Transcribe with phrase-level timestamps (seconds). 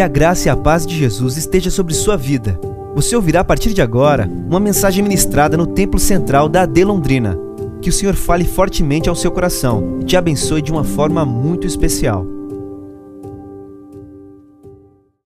[0.00, 2.58] Que a graça e a paz de Jesus esteja sobre sua vida.
[2.94, 7.36] Você ouvirá a partir de agora uma mensagem ministrada no Templo Central da AD Londrina.
[7.82, 11.66] Que o Senhor fale fortemente ao seu coração e te abençoe de uma forma muito
[11.66, 12.24] especial.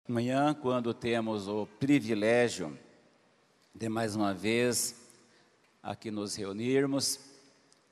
[0.07, 2.71] Amanhã, quando temos o privilégio
[3.75, 4.95] de mais uma vez
[5.82, 7.19] aqui nos reunirmos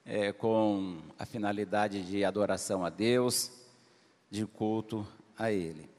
[0.04, 3.50] é, com a finalidade de adoração a Deus,
[4.30, 5.06] de culto
[5.38, 5.95] a Ele.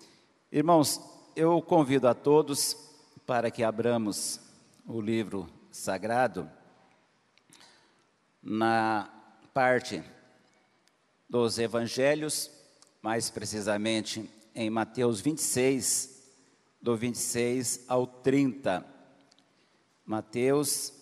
[0.50, 1.02] Irmãos,
[1.36, 2.74] eu convido a todos
[3.26, 4.40] para que abramos
[4.86, 6.50] o livro sagrado
[8.42, 9.12] na
[9.54, 10.02] parte
[11.30, 12.50] dos evangelhos,
[13.02, 16.32] mais precisamente em Mateus 26,
[16.82, 18.86] do 26 ao 30.
[20.06, 20.94] Mateus,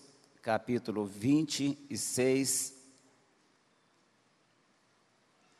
[0.41, 2.75] capítulo 26,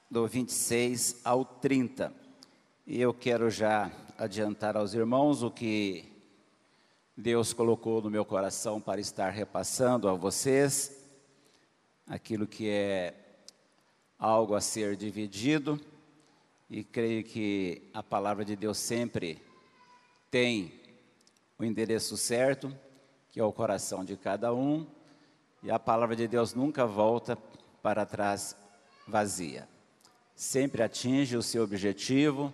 [0.10, 2.25] do 26 ao 30.
[2.88, 6.06] E eu quero já adiantar aos irmãos o que
[7.18, 11.04] Deus colocou no meu coração para estar repassando a vocês,
[12.06, 13.16] aquilo que é
[14.20, 15.82] algo a ser dividido,
[16.70, 19.42] e creio que a palavra de Deus sempre
[20.30, 20.80] tem
[21.58, 22.72] o endereço certo,
[23.32, 24.86] que é o coração de cada um,
[25.64, 27.36] e a palavra de Deus nunca volta
[27.82, 28.56] para trás
[29.08, 29.68] vazia.
[30.36, 32.54] Sempre atinge o seu objetivo,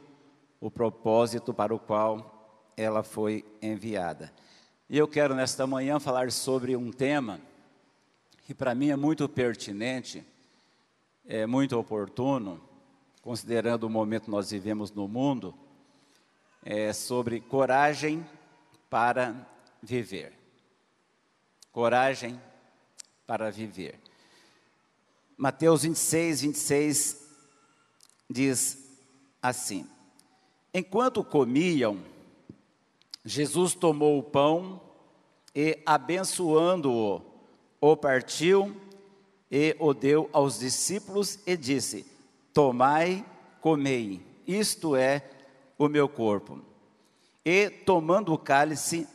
[0.62, 4.32] o propósito para o qual ela foi enviada.
[4.88, 7.42] E eu quero nesta manhã falar sobre um tema
[8.46, 10.24] que para mim é muito pertinente,
[11.26, 12.62] é muito oportuno,
[13.22, 15.56] considerando o momento que nós vivemos no mundo,
[16.64, 18.26] é sobre coragem
[18.90, 19.36] para
[19.82, 20.34] viver.
[21.72, 22.40] Coragem
[23.26, 24.00] para viver.
[25.38, 27.28] Mateus 26, 26
[28.30, 28.78] diz
[29.42, 29.90] assim:
[30.74, 32.00] Enquanto comiam,
[33.26, 34.82] Jesus tomou o pão
[35.54, 37.22] e, abençoando-o,
[37.82, 38.76] o partiu
[39.52, 42.06] e o deu aos discípulos e disse:
[42.54, 43.26] Tomai,
[43.60, 45.30] comei, isto é
[45.78, 46.60] o meu corpo.
[47.44, 49.08] E tomando o cálice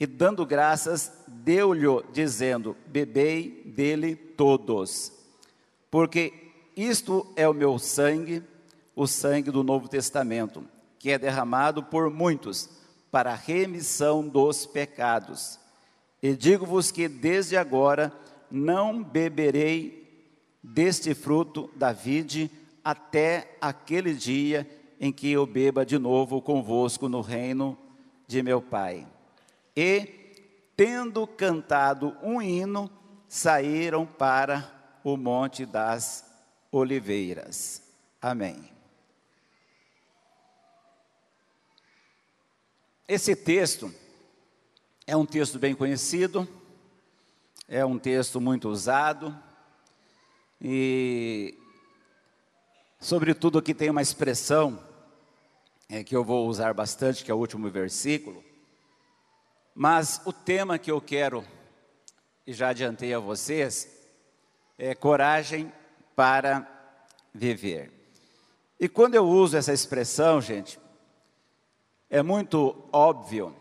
[0.00, 5.12] e dando graças, deu-lhe, dizendo: Bebei dele todos,
[5.90, 6.32] porque
[6.76, 8.42] isto é o meu sangue,
[8.96, 10.64] o sangue do Novo Testamento,
[10.98, 12.68] que é derramado por muitos
[13.10, 15.58] para a remissão dos pecados.
[16.22, 18.12] E digo-vos que desde agora
[18.50, 19.98] não beberei
[20.62, 22.50] deste fruto da vide
[22.84, 24.68] até aquele dia
[25.00, 27.78] em que eu beba de novo convosco no reino
[28.26, 29.06] de meu Pai.
[29.76, 30.08] E,
[30.76, 32.90] tendo cantado um hino,
[33.28, 34.68] saíram para
[35.04, 36.24] o Monte das
[36.72, 37.82] Oliveiras.
[38.20, 38.77] Amém.
[43.08, 43.90] Esse texto
[45.06, 46.46] é um texto bem conhecido,
[47.66, 49.34] é um texto muito usado
[50.60, 51.58] e,
[53.00, 54.78] sobretudo, aqui tem uma expressão
[55.88, 58.44] é, que eu vou usar bastante, que é o último versículo.
[59.74, 61.42] Mas o tema que eu quero,
[62.46, 63.88] e já adiantei a vocês,
[64.76, 65.72] é coragem
[66.14, 66.68] para
[67.32, 67.90] viver.
[68.78, 70.78] E quando eu uso essa expressão, gente,
[72.10, 73.54] é muito óbvio,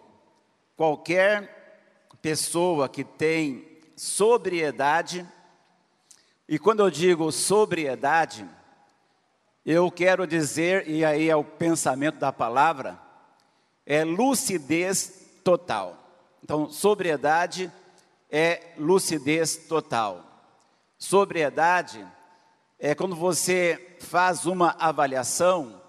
[0.76, 5.28] qualquer pessoa que tem sobriedade,
[6.48, 8.48] e quando eu digo sobriedade,
[9.66, 12.98] eu quero dizer, e aí é o pensamento da palavra,
[13.86, 15.98] é lucidez total.
[16.42, 17.72] Então, sobriedade
[18.32, 20.24] é lucidez total.
[20.98, 22.06] Sobriedade
[22.80, 25.82] é quando você faz uma avaliação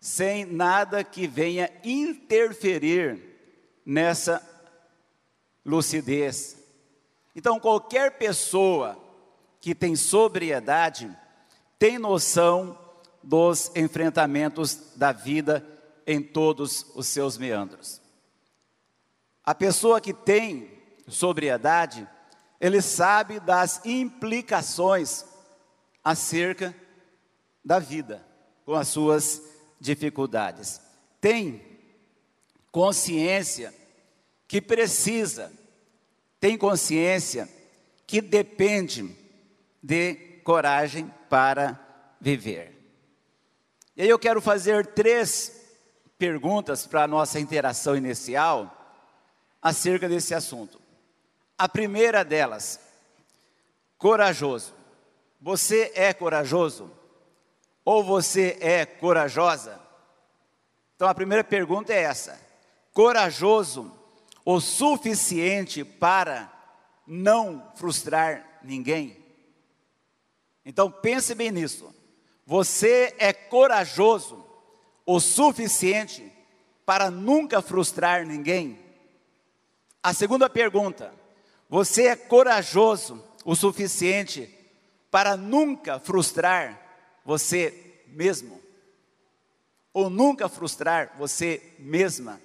[0.00, 3.20] sem nada que venha interferir
[3.84, 4.42] nessa
[5.64, 6.56] lucidez.
[7.34, 8.98] Então, qualquer pessoa
[9.60, 11.14] que tem sobriedade
[11.78, 12.78] tem noção
[13.22, 15.66] dos enfrentamentos da vida
[16.06, 18.00] em todos os seus meandros.
[19.44, 20.70] A pessoa que tem
[21.06, 22.08] sobriedade,
[22.60, 25.24] ele sabe das implicações
[26.02, 26.74] acerca
[27.64, 28.26] da vida,
[28.64, 29.42] com as suas
[29.80, 30.80] dificuldades.
[31.20, 31.62] Tem
[32.70, 33.74] consciência
[34.46, 35.52] que precisa,
[36.40, 37.48] tem consciência
[38.06, 39.14] que depende
[39.82, 41.78] de coragem para
[42.20, 42.74] viver.
[43.96, 45.58] E aí eu quero fazer três
[46.16, 48.74] perguntas para a nossa interação inicial
[49.60, 50.80] acerca desse assunto.
[51.56, 52.80] A primeira delas,
[53.98, 54.74] corajoso.
[55.40, 56.90] Você é corajoso?
[57.90, 59.80] Ou você é corajosa?
[60.94, 62.38] Então a primeira pergunta é essa:
[62.92, 63.90] corajoso
[64.44, 66.52] o suficiente para
[67.06, 69.16] não frustrar ninguém?
[70.66, 71.90] Então pense bem nisso.
[72.44, 74.44] Você é corajoso
[75.06, 76.30] o suficiente
[76.84, 78.78] para nunca frustrar ninguém?
[80.02, 81.10] A segunda pergunta:
[81.70, 84.54] você é corajoso o suficiente
[85.10, 86.87] para nunca frustrar
[87.28, 88.58] você mesmo?
[89.92, 92.40] Ou nunca frustrar você mesma?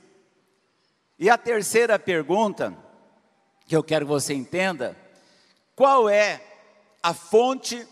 [1.18, 2.78] E a terceira pergunta,
[3.66, 4.94] que eu quero que você entenda,
[5.74, 6.44] qual é
[7.02, 7.88] a fonte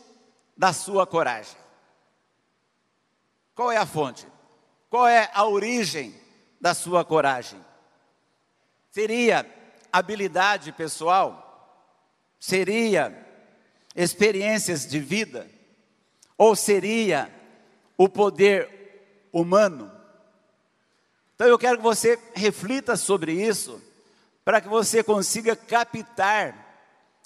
[0.58, 1.56] da sua coragem?
[3.56, 4.28] Qual é a fonte?
[4.90, 6.14] Qual é a origem
[6.60, 7.66] da sua coragem?
[8.90, 9.50] Seria
[9.94, 11.88] habilidade pessoal?
[12.38, 13.16] Seria
[13.96, 15.61] experiências de vida?
[16.42, 17.32] Ou seria
[17.96, 19.92] o poder humano?
[21.36, 23.80] Então eu quero que você reflita sobre isso,
[24.44, 26.56] para que você consiga captar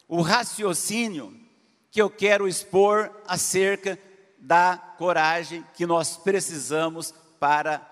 [0.05, 1.33] o raciocínio
[1.89, 3.97] que eu quero expor acerca
[4.37, 7.89] da coragem que nós precisamos para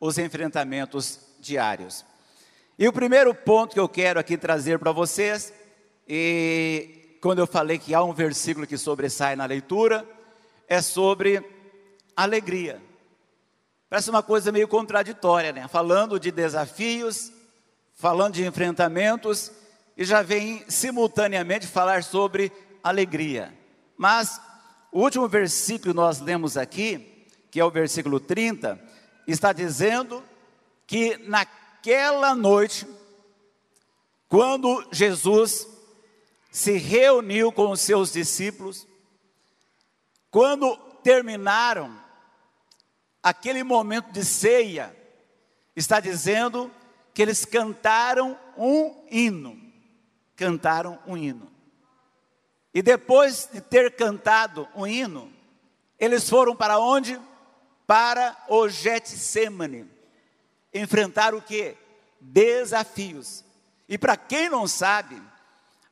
[0.00, 2.02] os enfrentamentos diários.
[2.78, 5.52] E o primeiro ponto que eu quero aqui trazer para vocês,
[6.08, 10.15] e quando eu falei que há um versículo que sobressai na leitura,
[10.68, 11.42] é sobre
[12.16, 12.82] alegria.
[13.88, 15.68] Parece uma coisa meio contraditória, né?
[15.68, 17.32] Falando de desafios,
[17.94, 19.52] falando de enfrentamentos,
[19.96, 22.52] e já vem simultaneamente falar sobre
[22.82, 23.56] alegria.
[23.96, 24.40] Mas
[24.92, 28.78] o último versículo que nós lemos aqui, que é o versículo 30,
[29.26, 30.22] está dizendo
[30.86, 32.86] que naquela noite,
[34.28, 35.66] quando Jesus
[36.50, 38.86] se reuniu com os seus discípulos,
[40.30, 41.96] quando terminaram
[43.22, 44.94] aquele momento de ceia,
[45.74, 46.70] está dizendo
[47.12, 49.60] que eles cantaram um hino.
[50.36, 51.50] Cantaram um hino.
[52.74, 55.32] E depois de ter cantado um hino,
[55.98, 57.20] eles foram para onde?
[57.86, 59.90] Para o Getsemane.
[60.74, 61.74] Enfrentar o que?
[62.20, 63.44] Desafios.
[63.88, 65.20] E para quem não sabe,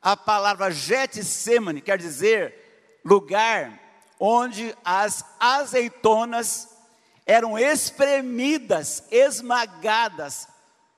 [0.01, 3.84] a palavra Getsemane quer dizer lugar
[4.19, 6.69] onde as azeitonas
[7.25, 10.47] eram espremidas, esmagadas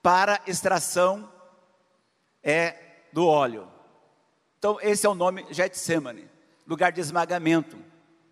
[0.02, 1.32] para extração
[2.44, 2.76] é,
[3.14, 3.68] do óleo.
[4.60, 6.30] Então, esse é o nome Getsemane,
[6.66, 7.78] lugar de esmagamento,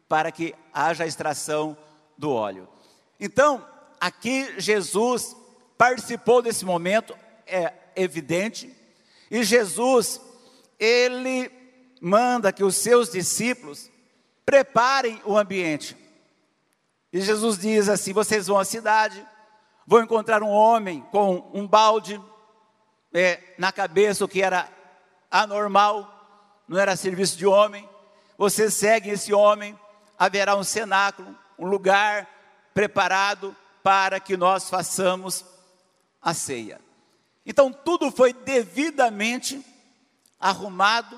[0.07, 1.77] para que haja extração
[2.17, 2.67] do óleo.
[3.19, 3.65] Então,
[3.99, 5.35] aqui Jesus
[5.77, 7.17] participou desse momento,
[7.47, 8.75] é evidente,
[9.29, 10.21] e Jesus,
[10.79, 11.51] ele
[12.01, 13.89] manda que os seus discípulos
[14.45, 15.97] preparem o ambiente.
[17.11, 19.25] E Jesus diz assim: vocês vão à cidade,
[19.87, 22.21] vão encontrar um homem com um balde
[23.13, 24.69] é, na cabeça, o que era
[25.31, 27.87] anormal, não era serviço de homem.
[28.37, 29.79] Vocês seguem esse homem,
[30.19, 32.27] haverá um cenáculo, um lugar
[32.73, 35.45] preparado para que nós façamos
[36.21, 36.81] a ceia.
[37.45, 39.63] Então tudo foi devidamente
[40.39, 41.17] arrumado,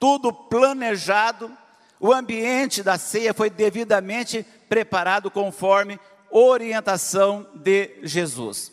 [0.00, 1.56] tudo planejado,
[2.00, 5.98] o ambiente da ceia foi devidamente preparado conforme
[6.30, 8.72] orientação de Jesus.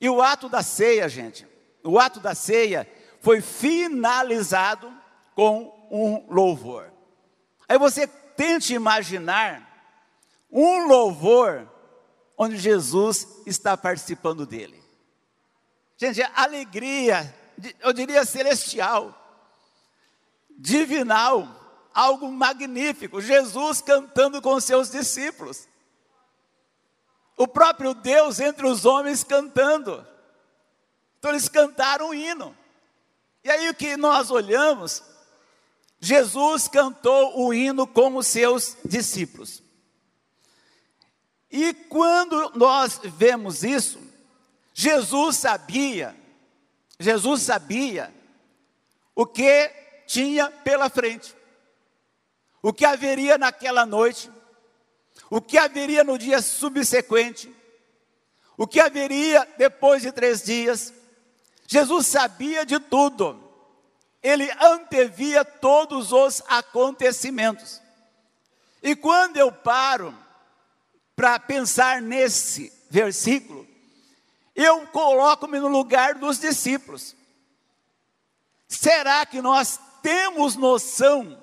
[0.00, 1.46] E o ato da ceia, gente,
[1.84, 2.88] o ato da ceia
[3.20, 4.92] foi finalizado
[5.34, 6.90] com um louvor.
[7.68, 9.68] Aí você tente imaginar
[10.50, 11.68] um louvor
[12.36, 14.82] onde Jesus está participando dele.
[15.96, 17.34] Gente, alegria,
[17.80, 19.14] eu diria celestial,
[20.58, 21.59] divinal,
[21.94, 23.20] algo magnífico.
[23.20, 25.68] Jesus cantando com seus discípulos.
[27.36, 30.06] O próprio Deus entre os homens cantando.
[31.18, 32.56] Então eles cantaram um hino.
[33.42, 35.02] E aí o que nós olhamos,
[35.98, 39.62] Jesus cantou o hino com os seus discípulos.
[41.50, 43.98] E quando nós vemos isso,
[44.72, 46.14] Jesus sabia,
[46.98, 48.14] Jesus sabia
[49.14, 49.68] o que
[50.06, 51.34] tinha pela frente
[52.62, 54.30] o que haveria naquela noite,
[55.30, 57.54] o que haveria no dia subsequente,
[58.56, 60.92] o que haveria depois de três dias.
[61.66, 63.42] Jesus sabia de tudo,
[64.22, 67.80] ele antevia todos os acontecimentos.
[68.82, 70.14] E quando eu paro
[71.14, 73.66] para pensar nesse versículo,
[74.54, 77.16] eu coloco-me no lugar dos discípulos.
[78.68, 81.39] Será que nós temos noção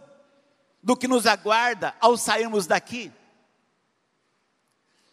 [0.87, 3.11] do que nos aguarda ao sairmos daqui.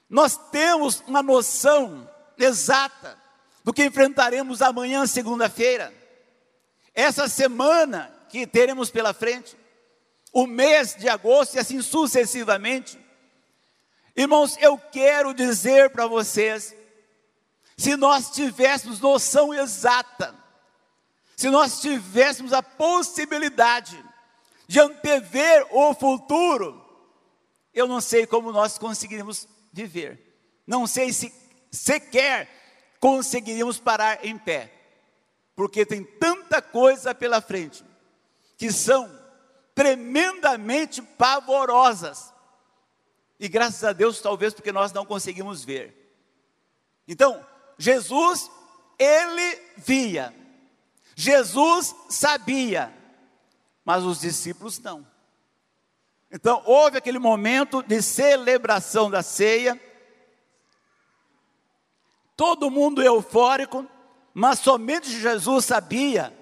[0.09, 3.19] nós temos uma noção exata
[3.65, 5.93] do que enfrentaremos amanhã, segunda-feira,
[6.95, 9.57] essa semana que teremos pela frente,
[10.33, 12.97] o mês de agosto e assim sucessivamente.
[14.15, 16.73] Irmãos, eu quero dizer para vocês,
[17.77, 20.37] se nós tivéssemos noção exata,
[21.35, 24.14] se nós tivéssemos a possibilidade
[24.67, 26.83] de antever o futuro,
[27.73, 30.63] eu não sei como nós conseguiríamos viver.
[30.67, 31.33] Não sei se
[31.71, 32.49] sequer
[33.01, 34.73] conseguiríamos parar em pé,
[35.55, 37.85] porque tem tanta coisa pela frente
[38.57, 39.11] que são
[39.75, 42.33] tremendamente pavorosas.
[43.39, 46.01] E graças a Deus, talvez porque nós não conseguimos ver.
[47.07, 47.45] Então,
[47.77, 48.51] Jesus,
[48.99, 50.35] ele via,
[51.17, 52.95] Jesus sabia,
[53.85, 55.07] mas os discípulos não.
[56.31, 59.81] Então, houve aquele momento de celebração da ceia,
[62.37, 63.87] todo mundo eufórico,
[64.33, 66.37] mas somente Jesus sabia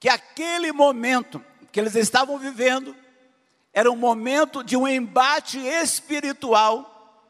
[0.00, 2.96] que aquele momento que eles estavam vivendo
[3.72, 7.28] era um momento de um embate espiritual,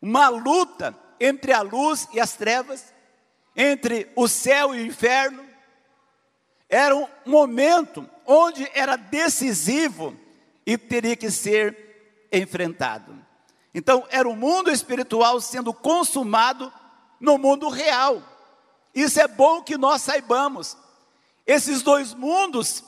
[0.00, 2.94] uma luta entre a luz e as trevas,
[3.56, 5.45] entre o céu e o inferno.
[6.68, 10.16] Era um momento onde era decisivo
[10.64, 13.16] e teria que ser enfrentado.
[13.72, 16.72] Então, era o mundo espiritual sendo consumado
[17.20, 18.22] no mundo real.
[18.94, 20.76] Isso é bom que nós saibamos.
[21.46, 22.82] Esses dois mundos,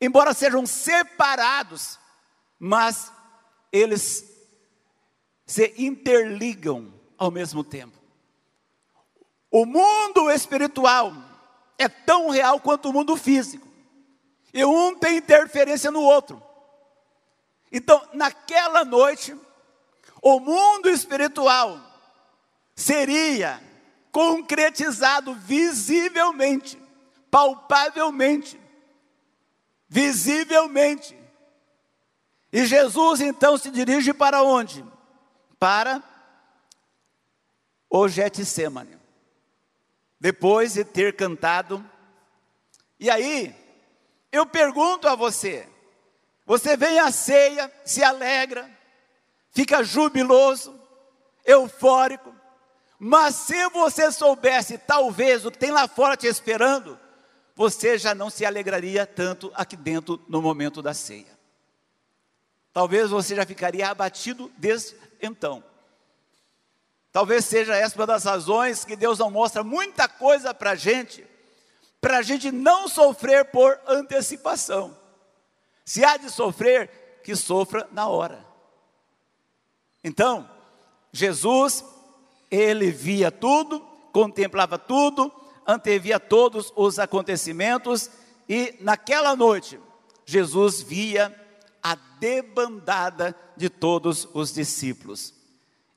[0.00, 1.98] embora sejam separados,
[2.58, 3.12] mas
[3.70, 4.24] eles
[5.46, 7.96] se interligam ao mesmo tempo.
[9.50, 11.12] O mundo espiritual
[11.78, 13.66] é tão real quanto o mundo físico,
[14.52, 16.42] e um tem interferência no outro.
[17.70, 19.36] Então, naquela noite,
[20.20, 21.80] o mundo espiritual
[22.74, 23.62] seria
[24.10, 26.78] concretizado visivelmente,
[27.30, 28.58] palpavelmente,
[29.88, 31.16] visivelmente.
[32.52, 34.84] E Jesus então se dirige para onde?
[35.58, 36.02] Para
[37.90, 38.97] o Getsemane.
[40.20, 41.84] Depois de ter cantado.
[42.98, 43.54] E aí,
[44.32, 45.68] eu pergunto a você:
[46.44, 48.68] você vem à ceia, se alegra,
[49.50, 50.78] fica jubiloso,
[51.44, 52.34] eufórico,
[52.98, 56.98] mas se você soubesse talvez o que tem lá fora te esperando,
[57.54, 61.38] você já não se alegraria tanto aqui dentro no momento da ceia.
[62.72, 65.64] Talvez você já ficaria abatido desde então.
[67.18, 71.26] Talvez seja essa uma das razões que Deus não mostra muita coisa para a gente,
[72.00, 74.96] para a gente não sofrer por antecipação.
[75.84, 78.46] Se há de sofrer, que sofra na hora.
[80.04, 80.48] Então,
[81.12, 81.84] Jesus,
[82.52, 83.80] ele via tudo,
[84.12, 85.32] contemplava tudo,
[85.66, 88.10] antevia todos os acontecimentos
[88.48, 89.80] e naquela noite,
[90.24, 91.34] Jesus via
[91.82, 95.34] a debandada de todos os discípulos.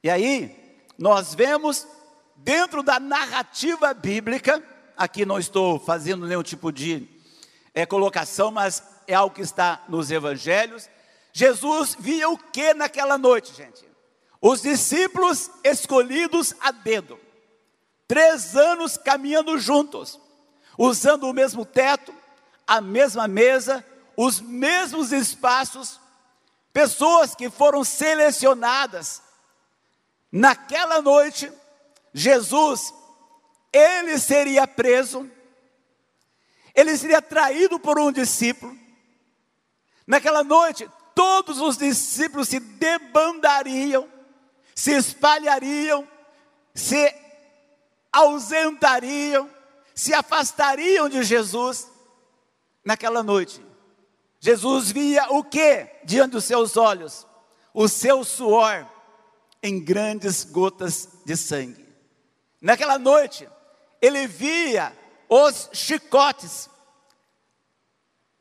[0.03, 0.59] E aí,
[0.97, 1.87] nós vemos
[2.35, 4.63] dentro da narrativa bíblica,
[4.97, 7.07] aqui não estou fazendo nenhum tipo de
[7.73, 10.89] é, colocação, mas é algo que está nos evangelhos.
[11.33, 13.89] Jesus via o que naquela noite, gente?
[14.41, 17.19] Os discípulos escolhidos a dedo,
[18.07, 20.19] três anos caminhando juntos,
[20.77, 22.13] usando o mesmo teto,
[22.65, 23.85] a mesma mesa,
[24.17, 25.99] os mesmos espaços,
[26.73, 29.21] pessoas que foram selecionadas.
[30.31, 31.51] Naquela noite,
[32.13, 32.93] Jesus,
[33.73, 35.29] ele seria preso,
[36.73, 38.79] ele seria traído por um discípulo,
[40.11, 44.09] Naquela noite, todos os discípulos se debandariam,
[44.75, 46.05] se espalhariam,
[46.73, 47.15] se
[48.11, 49.49] ausentariam,
[49.95, 51.89] se afastariam de Jesus.
[52.83, 53.65] Naquela noite,
[54.39, 57.25] Jesus via o que diante dos seus olhos?
[57.73, 58.85] O seu suor
[59.61, 61.87] em grandes gotas de sangue.
[62.61, 63.47] Naquela noite,
[64.01, 64.95] ele via
[65.29, 66.69] os chicotes,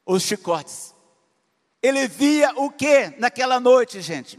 [0.04, 0.94] os chicotes
[1.82, 4.38] ele via o que naquela noite, gente?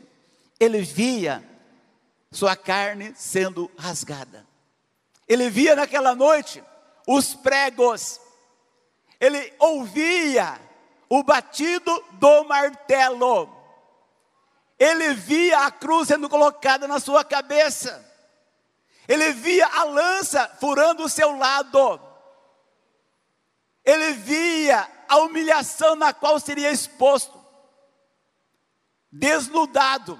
[0.60, 1.44] Ele via
[2.32, 4.48] sua carne sendo rasgada.
[5.28, 6.64] Ele via naquela noite
[7.08, 8.20] os pregos.
[9.20, 10.60] Ele ouvia
[11.10, 13.50] o batido do martelo.
[14.82, 18.04] Ele via a cruz sendo colocada na sua cabeça.
[19.08, 22.02] Ele via a lança furando o seu lado.
[23.86, 27.40] Ele via a humilhação na qual seria exposto,
[29.12, 30.20] desnudado,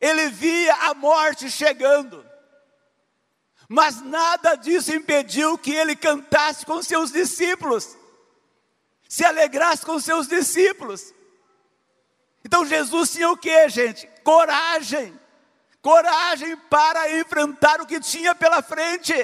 [0.00, 2.26] ele via a morte chegando,
[3.68, 7.96] mas nada disso impediu que ele cantasse com seus discípulos,
[9.08, 11.12] se alegrasse com seus discípulos.
[12.50, 14.08] Então Jesus tinha o que, gente?
[14.24, 15.16] Coragem,
[15.80, 19.14] coragem para enfrentar o que tinha pela frente.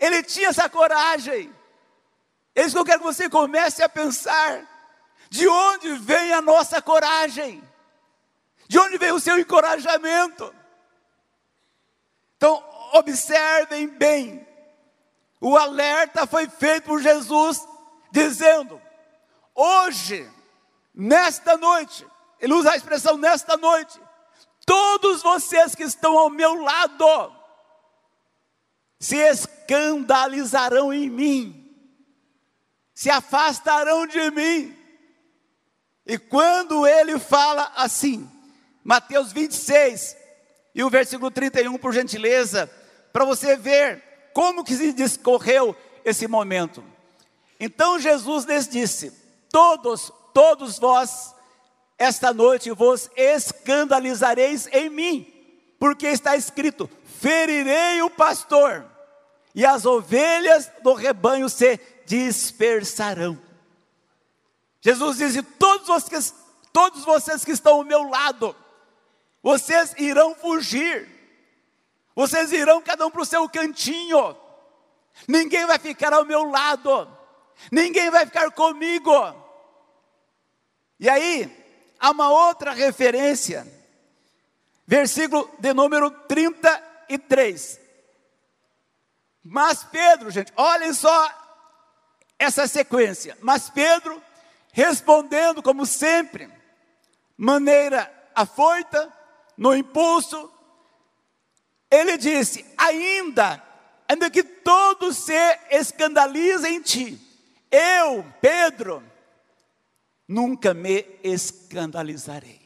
[0.00, 1.54] Ele tinha essa coragem.
[2.54, 4.64] É isso que eu quero que você comece a pensar.
[5.28, 7.62] De onde vem a nossa coragem?
[8.66, 10.54] De onde vem o seu encorajamento?
[12.38, 12.64] Então,
[12.94, 14.48] observem bem.
[15.38, 17.68] O alerta foi feito por Jesus,
[18.10, 18.80] dizendo:
[19.54, 20.34] hoje,
[20.96, 22.06] nesta noite,
[22.40, 24.00] ele usa a expressão nesta noite,
[24.64, 27.36] todos vocês que estão ao meu lado
[28.98, 31.76] se escandalizarão em mim,
[32.94, 34.76] se afastarão de mim.
[36.06, 38.30] E quando ele fala assim,
[38.82, 40.16] Mateus 26
[40.74, 42.70] e o versículo 31, por gentileza,
[43.12, 46.84] para você ver como que se discorreu esse momento.
[47.58, 49.12] Então Jesus lhes disse:
[49.50, 51.34] Todos, todos vós,
[51.96, 55.26] esta noite vos escandalizareis em mim,
[55.78, 58.84] porque está escrito: ferirei o pastor,
[59.54, 63.40] e as ovelhas do rebanho se dispersarão.
[64.82, 66.34] Jesus disse: todos vocês,
[66.70, 68.54] todos vocês que estão ao meu lado,
[69.42, 71.08] vocês irão fugir,
[72.14, 74.36] vocês irão cada um para o seu cantinho,
[75.26, 77.08] ninguém vai ficar ao meu lado,
[77.72, 79.45] ninguém vai ficar comigo.
[80.98, 81.50] E aí,
[81.98, 83.66] há uma outra referência,
[84.86, 87.80] versículo de número 33.
[89.42, 91.30] Mas Pedro, gente, olhem só
[92.38, 93.36] essa sequência.
[93.40, 94.22] Mas Pedro,
[94.72, 96.50] respondendo como sempre,
[97.36, 99.12] maneira afoita,
[99.56, 100.50] no impulso,
[101.90, 103.62] ele disse: ainda,
[104.08, 107.20] ainda que todos se escandalizem em ti,
[107.70, 109.02] eu, Pedro,
[110.26, 112.60] nunca me escandalizarei.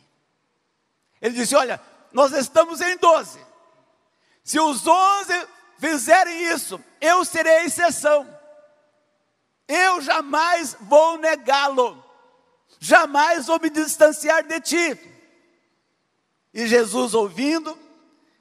[1.21, 1.81] Ele disse: Olha,
[2.13, 3.41] nós estamos em doze.
[4.43, 8.39] Se os onze fizerem isso, eu serei a exceção.
[9.69, 12.05] Eu jamais vou negá-lo.
[12.79, 14.99] Jamais vou me distanciar de ti.
[16.53, 17.79] E Jesus ouvindo,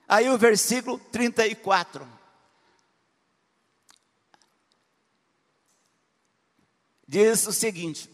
[0.07, 2.07] aí o versículo 34.
[7.07, 8.09] Diz o seguinte: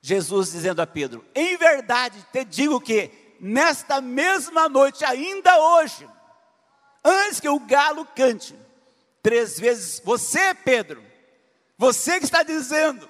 [0.00, 3.10] Jesus dizendo a Pedro: Em verdade te digo que
[3.40, 6.08] nesta mesma noite, ainda hoje,
[7.04, 8.54] antes que o galo cante,
[9.22, 11.02] três vezes, você, Pedro,
[11.76, 13.08] você que está dizendo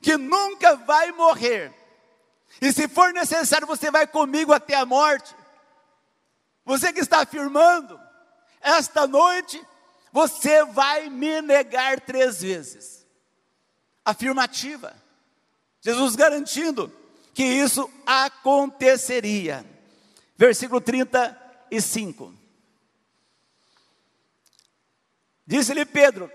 [0.00, 1.72] que nunca vai morrer,
[2.60, 5.34] e se for necessário, você vai comigo até a morte.
[6.64, 8.00] Você que está afirmando,
[8.60, 9.62] esta noite
[10.12, 13.04] você vai me negar três vezes.
[14.04, 14.94] Afirmativa.
[15.84, 16.90] Jesus garantindo
[17.34, 19.66] que isso aconteceria.
[20.34, 22.34] Versículo 35.
[25.46, 26.32] Disse-lhe Pedro: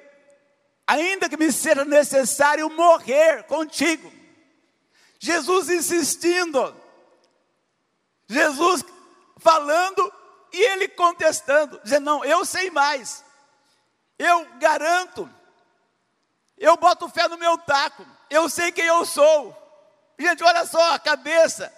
[0.85, 4.13] Ainda que me seja necessário morrer contigo,
[5.17, 6.75] Jesus insistindo,
[8.27, 8.85] Jesus
[9.37, 10.13] falando
[10.53, 13.25] e ele contestando, dizendo: Não, eu sei mais,
[14.19, 15.27] eu garanto,
[16.59, 19.55] eu boto fé no meu taco, eu sei quem eu sou.
[20.17, 21.73] Gente, olha só a cabeça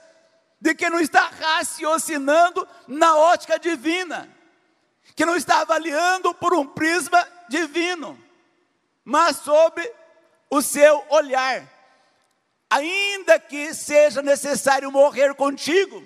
[0.59, 4.29] de quem não está raciocinando na ótica divina,
[5.15, 8.19] que não está avaliando por um prisma divino,
[9.03, 9.81] mas sob
[10.49, 11.67] o seu olhar
[12.71, 16.01] ainda que seja necessário morrer contigo,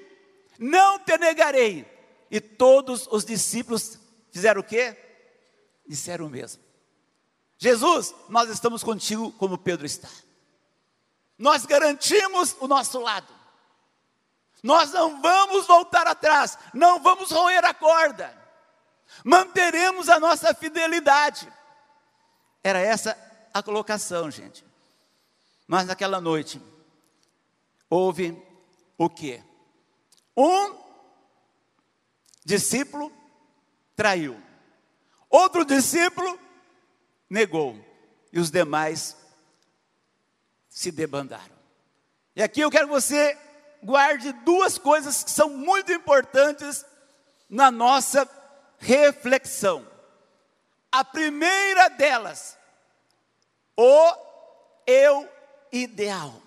[0.58, 1.86] não te negarei.
[2.32, 4.00] E todos os discípulos
[4.32, 4.98] fizeram o quê?
[5.88, 6.65] Disseram o mesmo.
[7.58, 10.10] Jesus, nós estamos contigo como Pedro está.
[11.38, 13.34] Nós garantimos o nosso lado.
[14.62, 18.36] Nós não vamos voltar atrás, não vamos roer a corda.
[19.24, 21.52] Manteremos a nossa fidelidade.
[22.64, 23.16] Era essa
[23.54, 24.66] a colocação, gente.
[25.68, 26.62] Mas naquela noite,
[27.90, 28.42] houve
[28.98, 29.42] o que?
[30.36, 30.78] Um
[32.44, 33.12] discípulo
[33.96, 34.42] traiu,
[35.30, 36.40] outro discípulo
[37.30, 37.78] negou,
[38.32, 39.16] e os demais
[40.70, 41.56] se debandaram.
[42.36, 43.38] E aqui eu quero que você
[43.82, 46.86] guarde duas coisas que são muito importantes
[47.50, 48.30] na nossa
[48.80, 49.88] reflexão.
[50.92, 52.58] A primeira delas,
[53.78, 54.14] o
[54.86, 55.30] eu
[55.72, 56.42] ideal.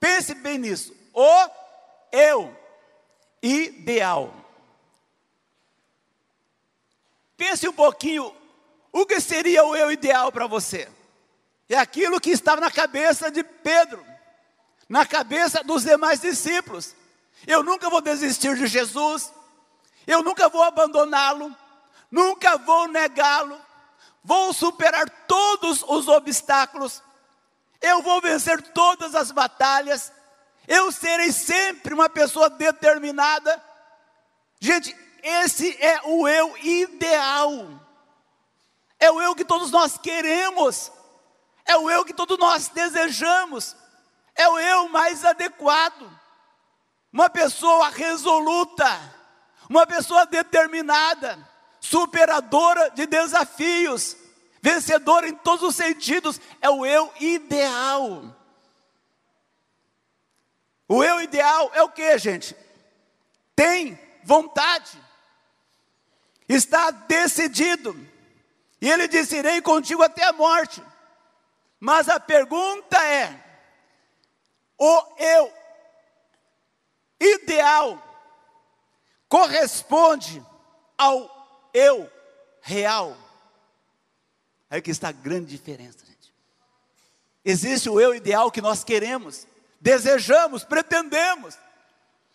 [0.00, 0.94] Pense bem nisso.
[1.12, 1.50] O
[2.12, 2.56] eu
[3.42, 4.32] ideal.
[7.36, 8.34] Pense um pouquinho,
[8.92, 10.88] o que seria o eu ideal para você?
[11.68, 14.04] É aquilo que estava na cabeça de Pedro,
[14.88, 16.94] na cabeça dos demais discípulos.
[17.46, 19.32] Eu nunca vou desistir de Jesus,
[20.06, 21.54] eu nunca vou abandoná-lo,
[22.10, 23.60] nunca vou negá-lo,
[24.24, 27.02] vou superar todos os obstáculos,
[27.80, 30.10] eu vou vencer todas as batalhas,
[30.66, 33.62] eu serei sempre uma pessoa determinada.
[34.58, 37.68] Gente, esse é o eu ideal,
[38.98, 40.90] é o eu que todos nós queremos,
[41.64, 43.76] é o eu que todos nós desejamos,
[44.34, 46.10] é o eu mais adequado.
[47.12, 48.86] Uma pessoa resoluta,
[49.68, 51.38] uma pessoa determinada,
[51.80, 54.16] superadora de desafios,
[54.60, 58.36] vencedora em todos os sentidos, é o eu ideal.
[60.88, 62.56] O eu ideal é o que, gente?
[63.54, 64.98] Tem vontade,
[66.48, 67.94] está decidido,
[68.80, 70.82] e ele disse: Irei contigo até a morte.
[71.80, 73.44] Mas a pergunta é:
[74.78, 75.52] o eu
[77.20, 78.02] ideal
[79.28, 80.44] corresponde
[80.96, 82.10] ao eu
[82.60, 83.16] real.
[84.70, 86.34] Aí que está a grande diferença, gente.
[87.44, 89.46] Existe o eu ideal que nós queremos,
[89.80, 91.56] desejamos, pretendemos,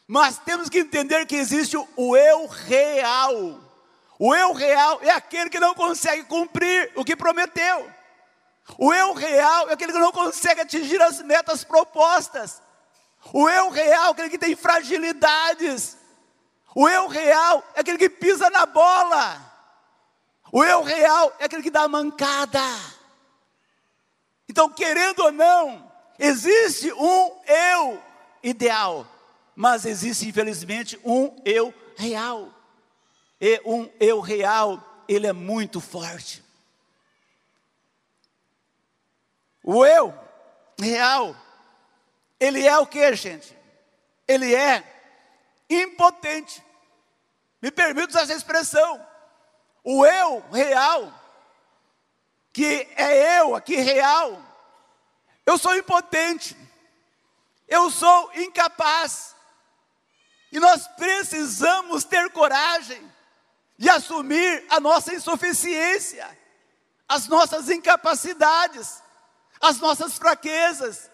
[0.07, 3.62] mas temos que entender que existe o eu real.
[4.25, 7.91] O eu real é aquele que não consegue cumprir o que prometeu.
[8.77, 12.61] O eu real é aquele que não consegue atingir as metas propostas.
[13.33, 15.97] O eu real é aquele que tem fragilidades.
[16.73, 19.41] O eu real é aquele que pisa na bola.
[20.53, 22.63] O eu real é aquele que dá mancada.
[24.47, 28.01] Então, querendo ou não, existe um eu
[28.41, 29.05] ideal,
[29.53, 32.62] mas existe, infelizmente, um eu real.
[33.45, 36.41] E um eu real, ele é muito forte.
[39.61, 40.17] O eu
[40.79, 41.35] real,
[42.39, 43.53] ele é o que, gente?
[44.25, 44.81] Ele é
[45.69, 46.63] impotente.
[47.61, 49.05] Me permito usar essa expressão.
[49.83, 51.13] O eu real,
[52.53, 54.41] que é eu aqui real,
[55.45, 56.55] eu sou impotente,
[57.67, 59.35] eu sou incapaz,
[60.49, 63.11] e nós precisamos ter coragem
[63.77, 66.37] de assumir a nossa insuficiência,
[67.07, 69.01] as nossas incapacidades,
[69.59, 71.09] as nossas fraquezas,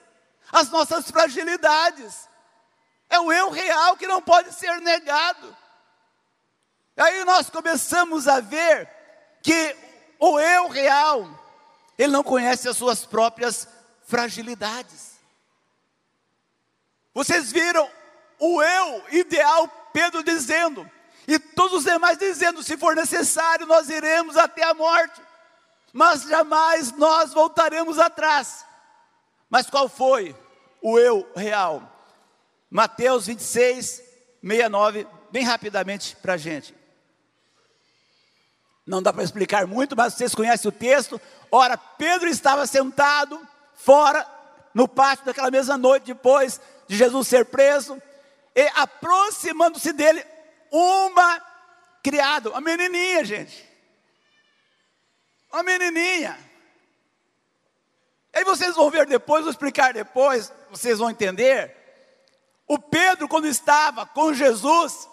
[0.52, 2.28] as nossas fragilidades.
[3.10, 5.56] É o eu real que não pode ser negado.
[6.98, 8.90] Aí nós começamos a ver
[9.42, 9.76] que
[10.20, 11.28] o eu real,
[11.98, 13.68] ele não conhece as suas próprias
[14.04, 15.18] fragilidades.
[17.14, 17.90] Vocês viram
[18.38, 20.90] o eu ideal, Pedro dizendo,
[21.34, 25.22] e todos os demais dizendo: se for necessário, nós iremos até a morte
[25.94, 28.66] mas jamais nós voltaremos atrás.
[29.50, 30.36] Mas qual foi
[30.82, 31.84] o eu real?
[32.70, 34.02] Mateus 26,
[34.42, 36.76] 69, bem rapidamente para a gente.
[38.86, 41.20] Não dá para explicar muito, mas vocês conhecem o texto.
[41.52, 43.40] Ora, Pedro estava sentado
[43.76, 44.26] fora,
[44.74, 48.02] no pátio daquela mesma noite, depois de Jesus ser preso,
[48.56, 50.24] e aproximando-se dele,
[50.72, 51.42] uma
[52.04, 53.70] criada, uma menininha, gente
[55.52, 56.38] uma menininha.
[58.34, 61.76] Aí vocês vão ver depois, vou explicar depois, vocês vão entender.
[62.68, 65.10] O Pedro, quando estava com Jesus,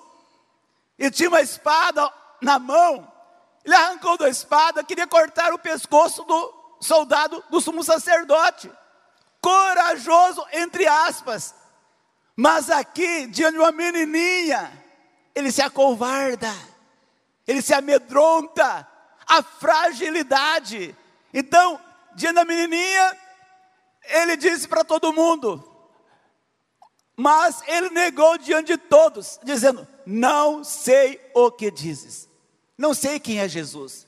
[0.98, 3.10] e tinha uma espada na mão,
[3.64, 8.70] ele arrancou da espada, queria cortar o pescoço do soldado do sumo sacerdote.
[9.40, 11.54] Corajoso, entre aspas.
[12.36, 14.84] Mas aqui, diante de uma menininha,
[15.36, 16.50] ele se acovarda,
[17.46, 18.88] ele se amedronta,
[19.26, 20.96] a fragilidade.
[21.32, 21.78] Então,
[22.14, 23.18] diante da menininha,
[24.02, 25.62] ele disse para todo mundo,
[27.14, 32.26] mas ele negou diante de todos, dizendo: Não sei o que dizes,
[32.78, 34.06] não sei quem é Jesus.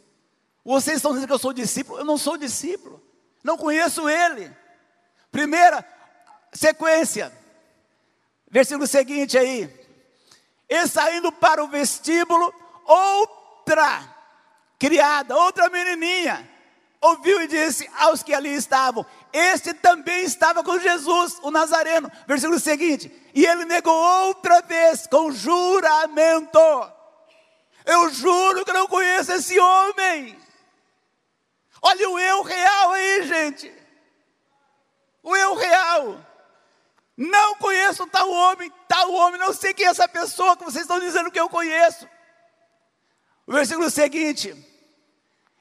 [0.65, 3.03] Vocês estão dizendo que eu sou discípulo, eu não sou discípulo,
[3.45, 4.51] não conheço ele.
[5.31, 5.87] Primeira
[6.55, 7.31] sequência,
[8.51, 9.78] versículo seguinte aí.
[10.69, 12.53] E saindo para o vestíbulo,
[12.85, 14.17] outra
[14.79, 16.49] criada, outra menininha,
[17.01, 22.11] ouviu e disse aos que ali estavam: Este também estava com Jesus, o Nazareno.
[22.27, 26.59] Versículo seguinte: E ele negou outra vez com juramento:
[27.87, 30.39] Eu juro que não conheço esse homem.
[31.81, 33.73] Olha o eu real aí, gente.
[35.23, 36.28] O eu real.
[37.19, 41.01] Não conheço tal homem, tal homem, não sei quem é essa pessoa que vocês estão
[41.01, 42.09] dizendo que eu conheço.
[43.45, 44.55] O versículo seguinte: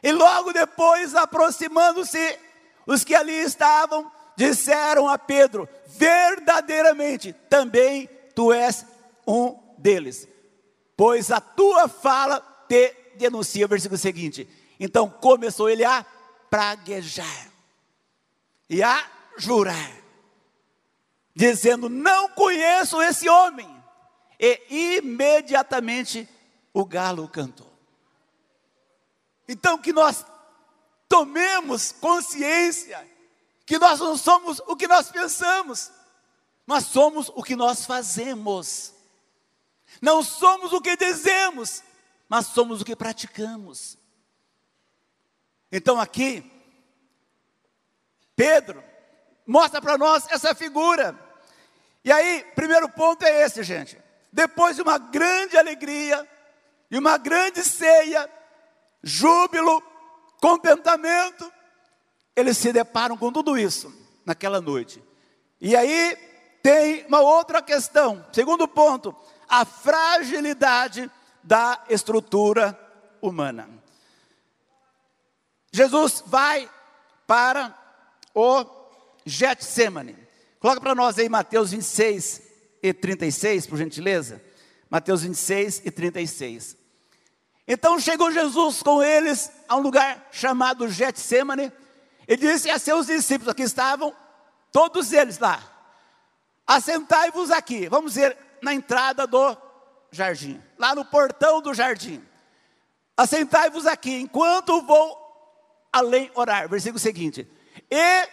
[0.03, 2.37] E logo depois, aproximando-se,
[2.85, 8.85] os que ali estavam, disseram a Pedro: Verdadeiramente, também tu és
[9.25, 10.27] um deles,
[10.95, 12.39] pois a tua fala
[12.69, 13.65] te denuncia.
[13.65, 14.47] O versículo seguinte:
[14.79, 16.05] Então começou ele a
[16.51, 17.47] praguejar
[18.69, 19.03] e a
[19.39, 20.06] jurar
[21.37, 23.69] dizendo: Não conheço esse homem.
[24.39, 26.27] E imediatamente
[26.73, 27.71] o galo cantou.
[29.47, 30.25] Então que nós
[31.07, 33.07] tomemos consciência
[33.65, 35.91] que nós não somos o que nós pensamos,
[36.65, 38.93] mas somos o que nós fazemos.
[40.01, 41.83] Não somos o que dizemos,
[42.29, 43.97] mas somos o que praticamos.
[45.71, 46.49] Então aqui,
[48.35, 48.83] Pedro
[49.45, 51.26] mostra para nós essa figura
[52.07, 54.01] e aí, primeiro ponto é esse, gente.
[54.31, 56.25] Depois de uma grande alegria,
[56.89, 58.29] e uma grande ceia,
[59.03, 59.83] júbilo,
[60.39, 61.51] contentamento,
[62.33, 63.93] eles se deparam com tudo isso
[64.25, 65.03] naquela noite.
[65.59, 66.15] E aí
[66.63, 68.25] tem uma outra questão.
[68.31, 69.13] Segundo ponto,
[69.49, 71.11] a fragilidade
[71.43, 72.79] da estrutura
[73.21, 73.69] humana.
[75.73, 76.69] Jesus vai
[77.25, 77.77] para
[78.33, 78.65] o
[79.25, 80.26] Getsemane.
[80.59, 82.41] Coloca para nós aí Mateus 26
[82.81, 84.41] e 36, por gentileza.
[84.89, 86.77] Mateus 26 e 36.
[87.67, 91.71] Então chegou Jesus com eles a um lugar chamado Getsemane
[92.27, 94.15] e disse a seus discípulos, que estavam
[94.71, 95.61] todos eles lá,
[96.65, 99.57] assentai-vos aqui, vamos ver na entrada do
[100.11, 102.23] jardim, lá no portão do jardim.
[103.15, 105.17] Assentai-vos aqui, enquanto vou
[105.91, 106.69] além orar.
[106.69, 107.47] Versículo seguinte.
[107.89, 108.29] E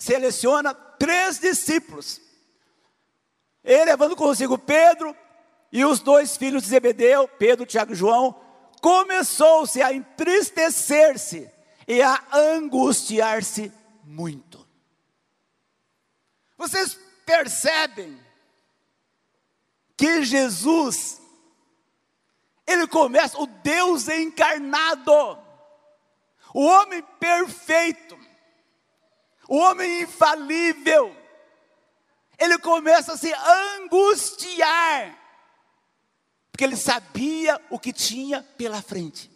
[0.00, 2.20] seleciona três discípulos.
[3.62, 5.14] Ele levando consigo Pedro
[5.70, 8.34] e os dois filhos de Zebedeu, Pedro, Tiago e João,
[8.80, 11.48] começou-se a entristecer-se
[11.86, 13.70] e a angustiar-se
[14.02, 14.66] muito.
[16.56, 18.18] Vocês percebem
[19.96, 21.20] que Jesus,
[22.66, 25.38] ele começa, o Deus encarnado,
[26.54, 28.18] o homem perfeito,
[29.50, 31.14] o homem infalível,
[32.38, 35.18] ele começa a se angustiar,
[36.52, 39.28] porque ele sabia o que tinha pela frente,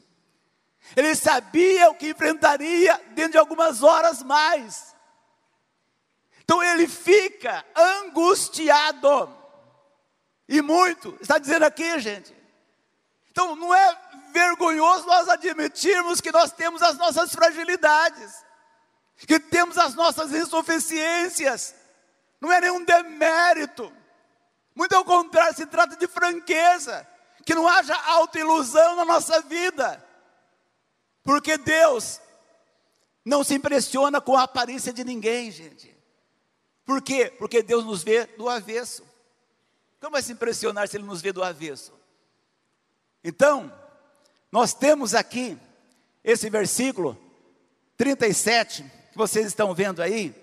[0.94, 4.94] ele sabia o que enfrentaria dentro de algumas horas mais,
[6.44, 9.36] então ele fica angustiado,
[10.48, 12.32] e muito, está dizendo aqui, gente.
[13.32, 13.98] Então não é
[14.30, 18.44] vergonhoso nós admitirmos que nós temos as nossas fragilidades
[19.18, 21.74] que temos as nossas insuficiências,
[22.40, 23.92] não é nenhum demérito,
[24.74, 27.06] muito ao contrário, se trata de franqueza,
[27.44, 30.04] que não haja autoilusão na nossa vida,
[31.22, 32.20] porque Deus
[33.24, 35.94] não se impressiona com a aparência de ninguém, gente.
[36.84, 37.32] Por quê?
[37.38, 39.02] Porque Deus nos vê do avesso.
[40.00, 41.92] Como vai se impressionar se Ele nos vê do avesso?
[43.22, 43.72] Então,
[44.52, 45.56] nós temos aqui
[46.22, 47.18] esse versículo
[47.96, 50.34] 37, que vocês estão vendo aí,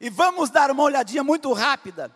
[0.00, 2.10] e vamos dar uma olhadinha muito rápida,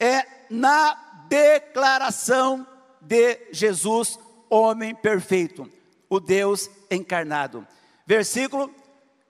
[0.00, 0.94] é na
[1.28, 2.66] declaração
[3.02, 4.18] de Jesus,
[4.48, 5.70] homem perfeito,
[6.08, 7.68] o Deus encarnado.
[8.06, 8.74] Versículo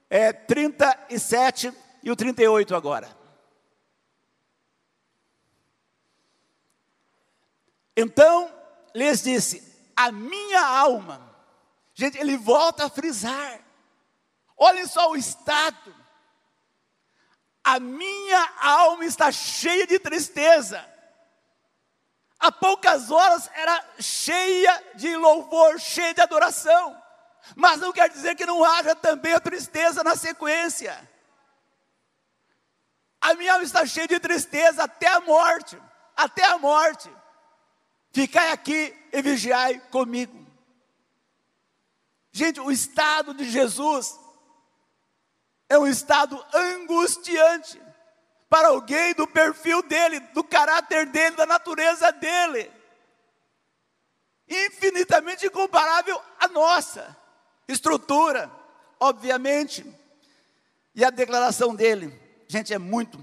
[0.08, 1.72] é, 37
[2.04, 3.10] e o 38 agora.
[7.96, 8.48] Então
[8.94, 11.34] lhes disse: A minha alma,
[11.94, 13.66] gente, ele volta a frisar,
[14.56, 15.94] Olhem só o estado.
[17.66, 20.88] A minha alma está cheia de tristeza.
[22.38, 26.96] Há poucas horas era cheia de louvor, cheia de adoração.
[27.56, 30.96] Mas não quer dizer que não haja também a tristeza na sequência.
[33.20, 35.76] A minha alma está cheia de tristeza até a morte,
[36.16, 37.10] até a morte.
[38.12, 40.46] Ficai aqui e vigiai comigo.
[42.30, 44.16] Gente, o estado de Jesus
[45.68, 47.80] é um estado angustiante
[48.48, 52.70] para alguém do perfil dele, do caráter dele, da natureza dele.
[54.48, 57.16] Infinitamente incomparável à nossa
[57.66, 58.50] estrutura,
[59.00, 59.84] obviamente.
[60.94, 63.22] E a declaração dele, gente, é muito.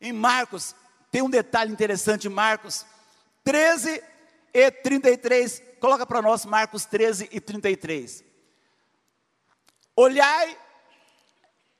[0.00, 0.74] Em Marcos,
[1.10, 2.86] tem um detalhe interessante, Marcos
[3.44, 4.02] 13
[4.52, 5.62] e 33.
[5.78, 8.24] Coloca para nós Marcos 13 e 33.
[9.94, 10.58] Olhai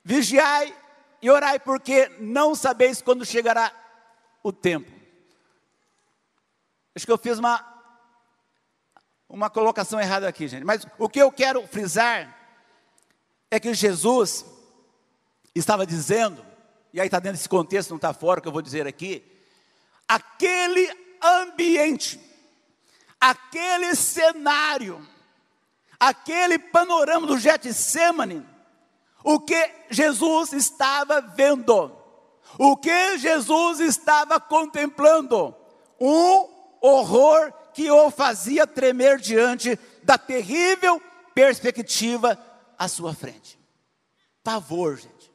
[0.08, 0.72] Vigiai
[1.20, 3.72] e orai, porque não sabeis quando chegará
[4.40, 4.88] o tempo.
[6.94, 7.60] Acho que eu fiz uma,
[9.28, 10.62] uma colocação errada aqui, gente.
[10.62, 12.32] Mas o que eu quero frisar
[13.50, 14.46] é que Jesus
[15.52, 16.46] estava dizendo,
[16.92, 19.24] e aí está dentro desse contexto, não está fora, que eu vou dizer aqui,
[20.06, 20.88] aquele
[21.20, 22.20] ambiente,
[23.20, 25.04] aquele cenário,
[25.98, 28.54] aquele panorama do Getsemane,
[29.26, 31.90] o que Jesus estava vendo,
[32.56, 35.52] o que Jesus estava contemplando,
[36.00, 36.48] um
[36.80, 41.02] horror que o fazia tremer diante da terrível
[41.34, 42.38] perspectiva
[42.78, 43.58] à sua frente.
[44.44, 45.32] Pavor, gente,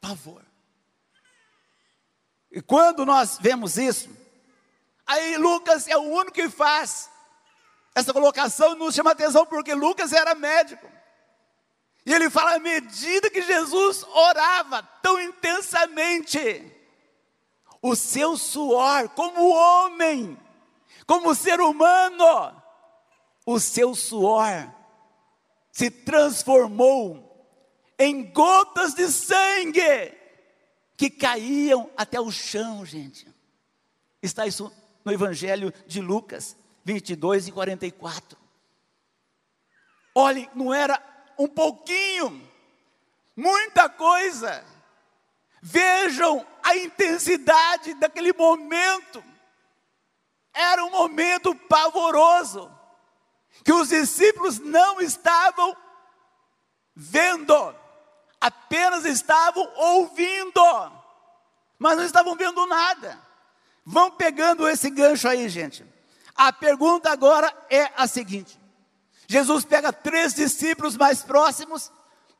[0.00, 0.46] pavor.
[2.52, 4.08] E quando nós vemos isso,
[5.04, 7.10] aí Lucas é o único que faz
[7.92, 10.95] essa colocação nos chama atenção porque Lucas era médico.
[12.06, 16.72] E ele fala à medida que Jesus orava tão intensamente,
[17.82, 20.38] o seu suor, como homem,
[21.04, 22.62] como ser humano,
[23.44, 24.72] o seu suor
[25.72, 27.26] se transformou
[27.98, 30.14] em gotas de sangue
[30.96, 33.26] que caíam até o chão, gente.
[34.22, 34.72] Está isso
[35.04, 38.38] no Evangelho de Lucas 22 e 44.
[40.14, 42.42] Olhem, não era um pouquinho,
[43.36, 44.64] muita coisa.
[45.62, 49.22] Vejam a intensidade daquele momento.
[50.52, 52.70] Era um momento pavoroso,
[53.64, 55.76] que os discípulos não estavam
[56.94, 57.74] vendo,
[58.40, 60.62] apenas estavam ouvindo,
[61.78, 63.20] mas não estavam vendo nada.
[63.84, 65.84] Vão pegando esse gancho aí, gente.
[66.34, 68.58] A pergunta agora é a seguinte:
[69.28, 71.90] Jesus pega três discípulos mais próximos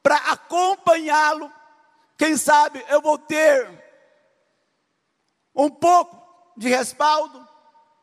[0.03, 1.51] para acompanhá-lo.
[2.16, 3.68] Quem sabe eu vou ter
[5.55, 6.16] um pouco
[6.57, 7.46] de respaldo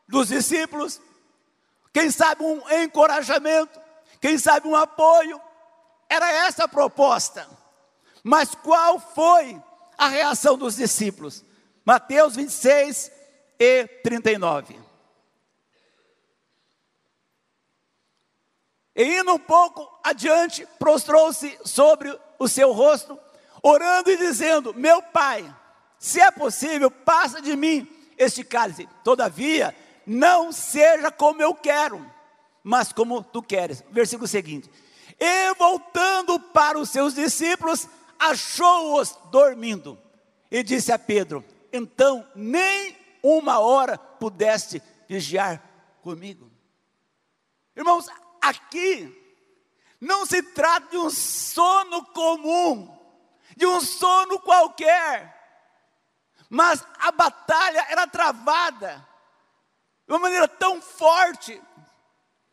[0.08, 1.00] dos discípulos,
[1.92, 3.80] quem sabe um encorajamento,
[4.20, 5.40] quem sabe um apoio.
[6.08, 7.48] Era essa a proposta.
[8.22, 9.60] Mas qual foi
[9.96, 11.44] a reação dos discípulos?
[11.84, 13.10] Mateus 26
[13.58, 14.83] e 39.
[18.94, 23.18] E indo um pouco adiante, prostrou-se sobre o seu rosto,
[23.62, 25.44] orando e dizendo: Meu pai,
[25.98, 28.88] se é possível, passa de mim este cálice.
[29.02, 29.74] Todavia,
[30.06, 32.04] não seja como eu quero,
[32.62, 33.82] mas como tu queres.
[33.90, 34.70] Versículo seguinte.
[35.18, 39.98] E voltando para os seus discípulos, achou-os dormindo.
[40.50, 45.62] E disse a Pedro: Então nem uma hora pudeste vigiar
[46.02, 46.50] comigo.
[47.76, 48.06] Irmãos,
[48.48, 49.20] aqui
[50.00, 52.94] não se trata de um sono comum,
[53.56, 55.32] de um sono qualquer,
[56.50, 59.06] mas a batalha era travada
[60.06, 61.60] de uma maneira tão forte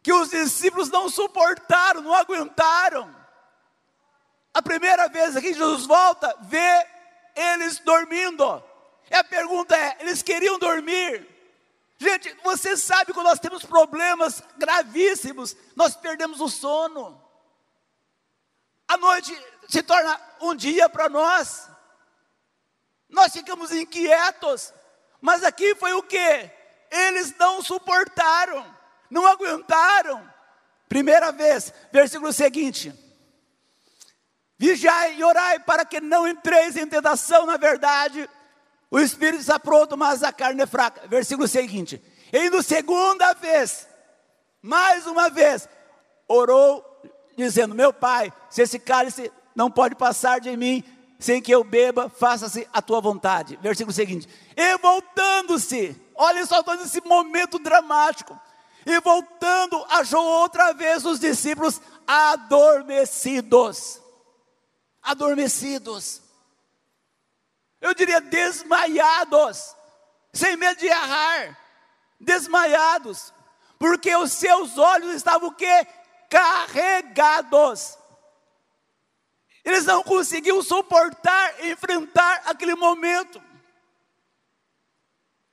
[0.01, 3.13] que os discípulos não suportaram, não aguentaram.
[4.53, 6.87] A primeira vez que Jesus volta, vê
[7.35, 8.63] eles dormindo.
[9.09, 11.27] E a pergunta é: eles queriam dormir?
[12.01, 17.23] Gente, você sabe que nós temos problemas gravíssimos, nós perdemos o sono.
[18.87, 19.31] A noite
[19.69, 21.69] se torna um dia para nós.
[23.07, 24.73] Nós ficamos inquietos.
[25.21, 26.49] Mas aqui foi o que?
[26.89, 28.65] Eles não suportaram,
[29.07, 30.27] não aguentaram.
[30.89, 32.91] Primeira vez, versículo seguinte:
[34.57, 38.27] Vigiai e orai para que não entreis em tentação, na verdade,
[38.91, 41.07] o espírito está pronto, mas a carne é fraca.
[41.07, 42.03] Versículo seguinte.
[42.33, 43.87] E no segunda vez,
[44.61, 45.69] mais uma vez,
[46.27, 46.85] orou,
[47.37, 50.83] dizendo: Meu pai, se esse cálice não pode passar de mim,
[51.17, 53.57] sem que eu beba, faça-se a tua vontade.
[53.61, 54.27] Versículo seguinte.
[54.57, 58.37] E voltando-se, olha só todo esse momento dramático.
[58.85, 64.01] E voltando, achou outra vez os discípulos adormecidos.
[65.01, 66.21] Adormecidos
[67.81, 69.75] eu diria desmaiados,
[70.31, 71.57] sem medo de errar,
[72.19, 73.33] desmaiados,
[73.79, 75.87] porque os seus olhos estavam o quê?
[76.29, 77.97] Carregados.
[79.65, 83.41] Eles não conseguiam suportar, enfrentar aquele momento.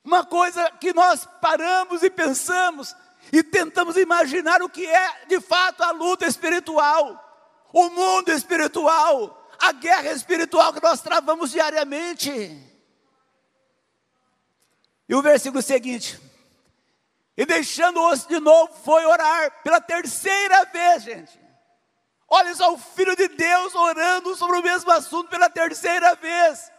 [0.05, 2.95] Uma coisa que nós paramos e pensamos
[3.33, 9.73] e tentamos imaginar o que é de fato a luta espiritual, o mundo espiritual, a
[9.73, 12.31] guerra espiritual que nós travamos diariamente.
[15.09, 16.21] E o versículo seguinte:
[17.37, 21.41] E deixando-os de novo, foi orar pela terceira vez, gente.
[22.29, 26.71] Olha só, o Filho de Deus orando sobre o mesmo assunto pela terceira vez.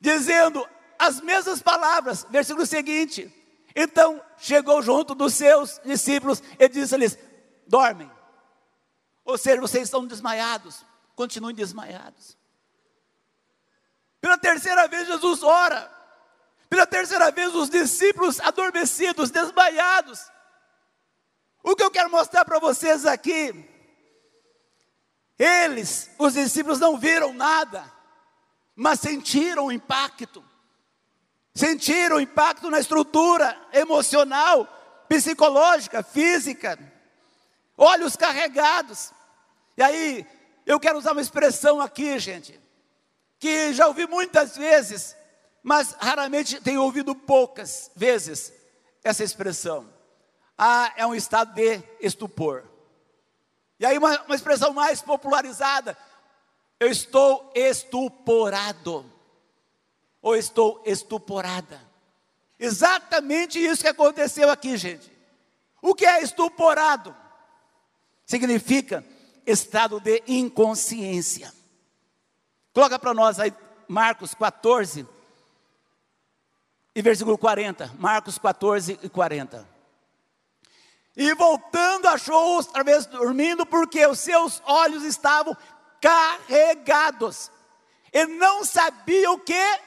[0.00, 0.66] dizendo
[0.98, 2.26] as mesmas palavras.
[2.28, 3.32] Versículo seguinte:
[3.74, 7.18] Então chegou junto dos seus discípulos e disse-lhes:
[7.66, 8.17] Dormem.
[9.28, 10.86] Ou seja, vocês estão desmaiados.
[11.14, 12.34] Continuem desmaiados.
[14.22, 15.92] Pela terceira vez, Jesus ora.
[16.70, 20.30] Pela terceira vez, os discípulos adormecidos, desmaiados.
[21.62, 23.68] O que eu quero mostrar para vocês aqui,
[25.38, 27.84] eles, os discípulos, não viram nada,
[28.74, 30.42] mas sentiram o impacto.
[31.54, 34.66] Sentiram o impacto na estrutura emocional,
[35.06, 36.78] psicológica, física.
[37.76, 39.17] Olhos carregados.
[39.78, 40.26] E aí,
[40.66, 42.60] eu quero usar uma expressão aqui, gente,
[43.38, 45.16] que já ouvi muitas vezes,
[45.62, 48.52] mas raramente tenho ouvido poucas vezes
[49.04, 49.88] essa expressão.
[50.58, 52.64] Ah, é um estado de estupor.
[53.78, 55.96] E aí, uma, uma expressão mais popularizada:
[56.80, 59.08] eu estou estuporado,
[60.20, 61.80] ou estou estuporada.
[62.58, 65.08] Exatamente isso que aconteceu aqui, gente.
[65.80, 67.14] O que é estuporado?
[68.26, 69.04] Significa
[69.50, 71.52] estado de inconsciência.
[72.72, 73.52] Coloca para nós aí
[73.88, 75.06] Marcos 14
[76.94, 77.94] e versículo 40.
[77.98, 79.66] Marcos 14 e 40.
[81.16, 85.56] E voltando, achou outra vez dormindo, porque os seus olhos estavam
[86.00, 87.50] carregados.
[88.12, 89.80] E não sabia o que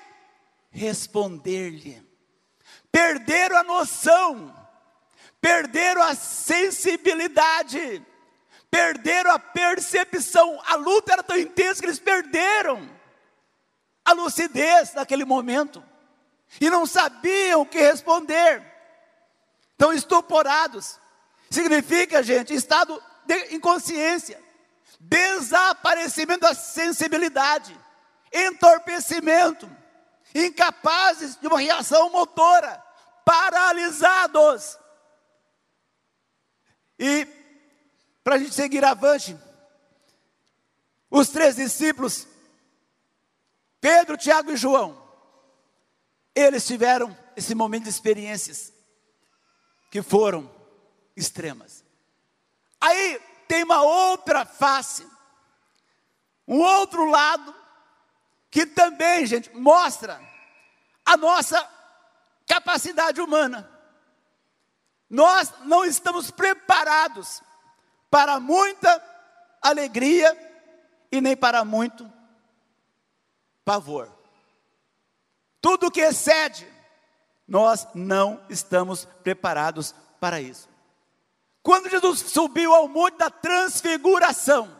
[0.71, 2.01] responder-lhe.
[2.91, 4.53] Perderam a noção,
[5.39, 8.05] perderam a sensibilidade
[8.71, 10.59] perderam a percepção.
[10.65, 12.89] A luta era tão intensa que eles perderam
[14.03, 15.83] a lucidez naquele momento
[16.59, 18.63] e não sabiam o que responder.
[19.71, 20.97] Estão estuporados.
[21.49, 24.41] Significa, gente, estado de inconsciência,
[24.99, 27.77] desaparecimento da sensibilidade,
[28.31, 29.69] entorpecimento,
[30.33, 32.81] incapazes de uma reação motora,
[33.25, 34.77] paralisados.
[36.97, 37.27] E
[38.23, 39.37] para a gente seguir avante.
[41.09, 42.27] Os três discípulos,
[43.79, 45.01] Pedro, Tiago e João,
[46.33, 48.71] eles tiveram esse momento de experiências
[49.89, 50.49] que foram
[51.15, 51.83] extremas.
[52.79, 55.05] Aí tem uma outra face,
[56.47, 57.53] um outro lado,
[58.49, 60.21] que também, gente, mostra
[61.05, 61.69] a nossa
[62.47, 63.69] capacidade humana.
[65.09, 67.41] Nós não estamos preparados
[68.11, 69.01] para muita
[69.61, 70.37] alegria
[71.09, 72.11] e nem para muito
[73.63, 74.11] pavor.
[75.61, 76.67] Tudo que excede,
[77.47, 80.69] nós não estamos preparados para isso.
[81.63, 84.77] Quando Jesus subiu ao monte da transfiguração,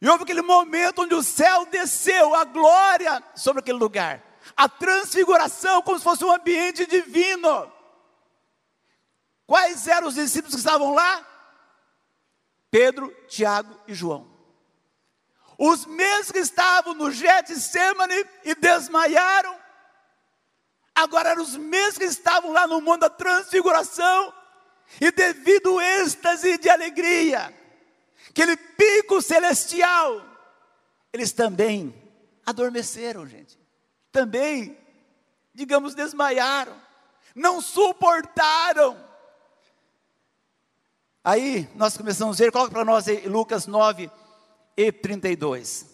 [0.00, 4.22] e houve aquele momento onde o céu desceu, a glória sobre aquele lugar,
[4.56, 7.72] a transfiguração, como se fosse um ambiente divino.
[9.46, 11.26] Quais eram os discípulos que estavam lá?
[12.70, 14.28] Pedro, Tiago e João.
[15.58, 19.58] Os mesmos que estavam no Getsemane e desmaiaram,
[20.94, 24.32] agora eram os mesmos que estavam lá no mundo da transfiguração,
[25.00, 27.54] e devido ao êxtase de alegria,
[28.30, 30.24] aquele pico celestial,
[31.12, 31.94] eles também
[32.46, 33.58] adormeceram, gente.
[34.10, 34.78] Também,
[35.52, 36.80] digamos, desmaiaram,
[37.34, 39.07] não suportaram
[41.28, 44.10] Aí nós começamos a ver, coloca para nós aí Lucas 9
[44.74, 45.84] e 32.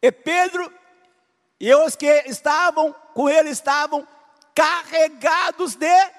[0.00, 0.72] E Pedro
[1.60, 4.08] e os que estavam com ele estavam
[4.54, 6.10] carregados de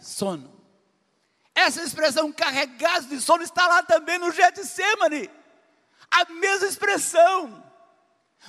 [0.00, 0.52] sono.
[1.54, 5.30] Essa expressão carregados de sono está lá também no Getsemane.
[6.10, 7.64] A mesma expressão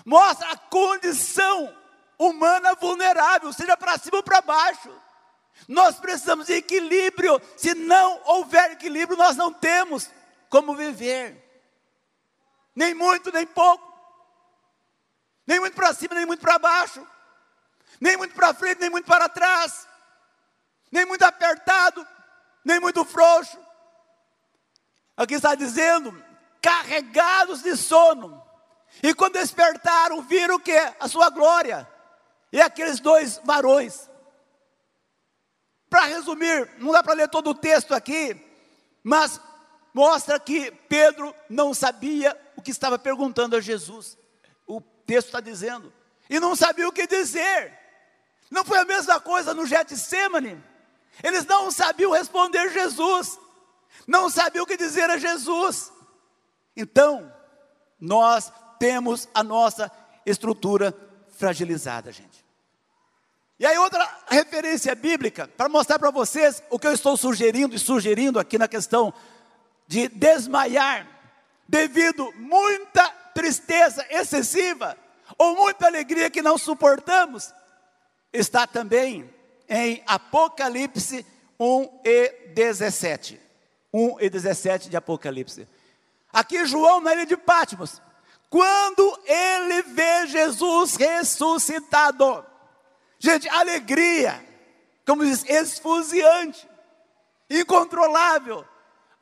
[0.03, 1.71] mostra a condição
[2.17, 4.89] humana vulnerável, seja para cima ou para baixo.
[5.67, 7.41] Nós precisamos de equilíbrio.
[7.55, 10.09] Se não houver equilíbrio, nós não temos
[10.49, 11.45] como viver.
[12.75, 13.87] Nem muito, nem pouco.
[15.45, 17.05] Nem muito para cima, nem muito para baixo.
[17.99, 19.87] Nem muito para frente, nem muito para trás.
[20.91, 22.07] Nem muito apertado,
[22.63, 23.57] nem muito frouxo.
[25.15, 26.23] Aqui está dizendo,
[26.61, 28.43] carregados de sono.
[29.03, 30.77] E quando despertaram, viram o que?
[30.99, 31.87] A sua glória.
[32.51, 34.08] E aqueles dois varões
[35.89, 38.39] para resumir, não dá para ler todo o texto aqui,
[39.03, 39.39] mas
[39.93, 44.17] mostra que Pedro não sabia o que estava perguntando a Jesus.
[44.67, 45.91] O texto está dizendo.
[46.29, 47.77] E não sabia o que dizer.
[48.51, 50.63] Não foi a mesma coisa no Getsemane.
[51.23, 53.39] Eles não sabiam responder Jesus.
[54.05, 55.91] Não sabiam o que dizer a Jesus.
[56.75, 57.33] Então,
[57.99, 59.91] nós temos a nossa
[60.25, 60.95] estrutura
[61.37, 62.38] fragilizada, gente.
[63.59, 67.79] E aí, outra referência bíblica, para mostrar para vocês o que eu estou sugerindo e
[67.79, 69.13] sugerindo aqui na questão
[69.85, 71.05] de desmaiar,
[71.67, 74.97] devido muita tristeza excessiva
[75.37, 77.53] ou muita alegria que não suportamos,
[78.31, 79.29] está também
[79.67, 81.25] em Apocalipse
[81.59, 83.41] 1 e 17.
[83.93, 85.67] 1 e 17 de Apocalipse.
[86.31, 88.01] Aqui João na ilha de Patmos,
[88.49, 92.45] quando ele vê Jesus ressuscitado,
[93.19, 94.43] gente, alegria,
[95.05, 96.67] como diz, esfuziante,
[97.49, 98.65] incontrolável,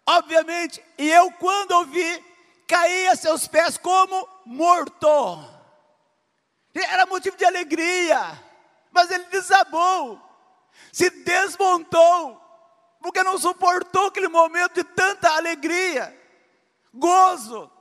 [0.05, 2.23] obviamente, e eu quando ouvi,
[2.67, 5.57] caí a seus pés como morto,
[6.73, 8.39] era motivo de alegria,
[8.91, 10.21] mas ele desabou,
[10.91, 12.41] se desmontou,
[13.01, 16.15] porque não suportou aquele momento de tanta alegria,
[16.93, 17.71] gozo.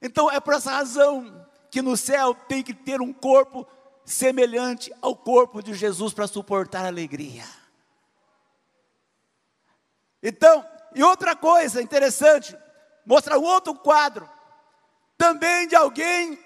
[0.00, 3.66] Então é por essa razão que no céu tem que ter um corpo
[4.06, 7.44] semelhante ao corpo de Jesus para suportar a alegria.
[10.22, 12.56] Então, e outra coisa interessante,
[13.04, 14.28] mostra outro quadro,
[15.18, 16.38] também de alguém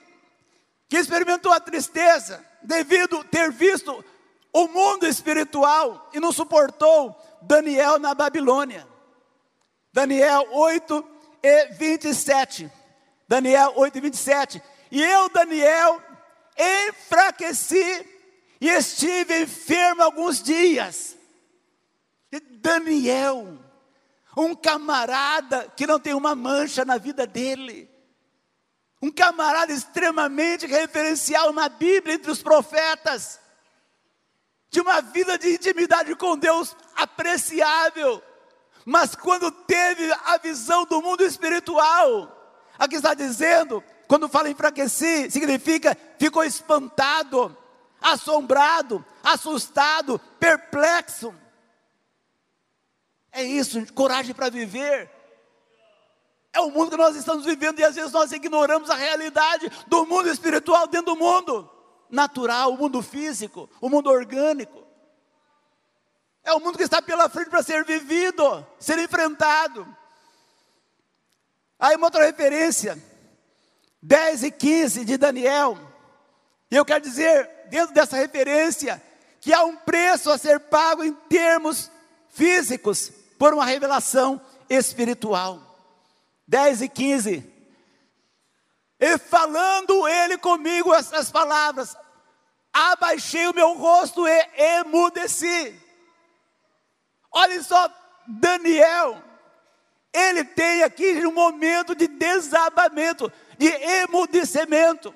[0.89, 4.05] que experimentou a tristeza devido ter visto
[4.53, 8.87] o mundo espiritual e não suportou Daniel na Babilônia.
[9.93, 11.05] Daniel 8
[11.43, 12.71] e 27.
[13.29, 14.63] Daniel 8 e 27.
[14.91, 16.03] E eu, Daniel,
[16.61, 18.07] enfraqueci
[18.61, 21.17] e estive enfermo alguns dias.
[22.61, 23.59] Daniel,
[24.37, 27.91] um camarada que não tem uma mancha na vida dele,
[29.03, 33.41] um camarada extremamente referencial na Bíblia entre os profetas,
[34.69, 38.23] de uma vida de intimidade com Deus apreciável,
[38.85, 42.37] mas quando teve a visão do mundo espiritual,
[42.79, 47.57] aqui está dizendo, quando fala enfraqueci, significa ficou espantado,
[47.99, 51.35] assombrado, assustado, perplexo.
[53.33, 55.11] É isso, coragem para viver.
[56.53, 60.05] É o mundo que nós estamos vivendo e às vezes nós ignoramos a realidade do
[60.05, 61.71] mundo espiritual dentro do mundo
[62.11, 64.87] natural, o mundo físico, o mundo orgânico.
[66.45, 69.87] É o mundo que está pela frente para ser vivido, ser enfrentado.
[71.79, 73.03] Aí uma outra referência,
[74.03, 75.89] 10 e 15 de Daniel.
[76.71, 79.03] E eu quero dizer, dentro dessa referência,
[79.41, 81.91] que há um preço a ser pago em termos
[82.29, 85.61] físicos por uma revelação espiritual.
[86.47, 87.53] 10 e 15.
[89.01, 91.97] E falando ele comigo essas palavras,
[92.73, 94.49] abaixei o meu rosto e
[94.79, 95.75] emudeci.
[97.33, 97.91] Olha só,
[98.27, 99.23] Daniel,
[100.12, 105.14] ele tem aqui um momento de desabamento, de emudecimento.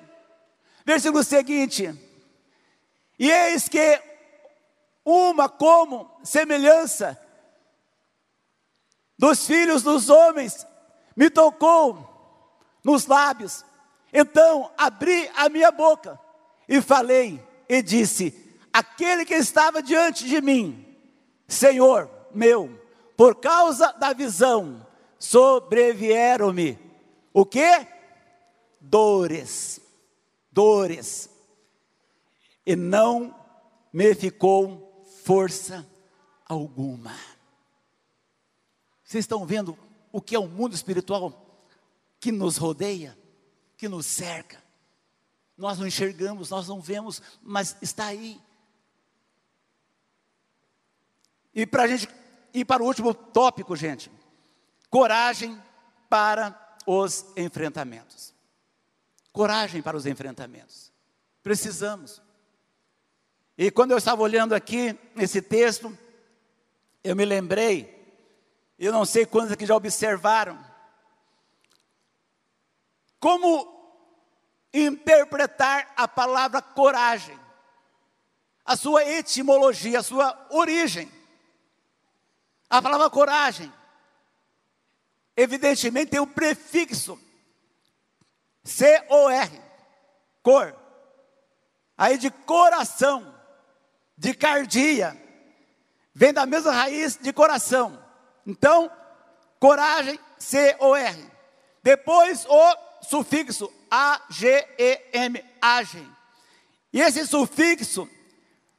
[0.85, 1.93] Versículo seguinte:
[3.17, 4.01] E eis que
[5.03, 7.19] uma como semelhança
[9.17, 10.65] dos filhos dos homens
[11.15, 12.15] me tocou
[12.83, 13.65] nos lábios.
[14.13, 16.19] Então abri a minha boca
[16.69, 20.85] e falei e disse: Aquele que estava diante de mim,
[21.47, 22.69] Senhor meu,
[23.15, 24.85] por causa da visão,
[25.17, 26.77] sobrevieram-me
[27.33, 27.87] o que?
[28.79, 29.81] Dores,
[30.55, 31.29] dores,
[32.65, 33.35] e não
[33.91, 35.85] me ficou força
[36.45, 37.13] alguma.
[39.03, 39.77] Vocês estão vendo
[40.13, 41.61] o que é o mundo espiritual
[42.21, 43.17] que nos rodeia,
[43.77, 44.63] que nos cerca?
[45.57, 48.41] Nós não enxergamos, nós não vemos, mas está aí.
[51.53, 52.07] E para gente
[52.53, 54.09] ir para o último tópico, gente,
[54.89, 55.61] coragem
[56.09, 58.34] para os enfrentamentos.
[59.35, 60.93] Coragem para os enfrentamentos.
[61.43, 62.21] Precisamos.
[63.57, 65.95] E quando eu estava olhando aqui esse texto,
[67.03, 67.93] eu me lembrei,
[68.79, 70.57] eu não sei quantos aqui já observaram,
[73.19, 73.99] como
[74.73, 77.37] interpretar a palavra coragem,
[78.63, 81.11] a sua etimologia, a sua origem.
[82.69, 83.71] A palavra coragem,
[85.35, 87.19] evidentemente, tem um prefixo
[88.65, 89.61] C-O-R,
[90.41, 90.75] cor,
[91.95, 93.33] aí de coração,
[94.17, 95.15] de cardia,
[96.13, 98.03] vem da mesma raiz de coração.
[98.45, 98.91] Então,
[99.59, 101.31] coragem, C-O-R.
[101.83, 106.11] Depois o sufixo A-G-E-M, agem.
[106.91, 108.09] E esse sufixo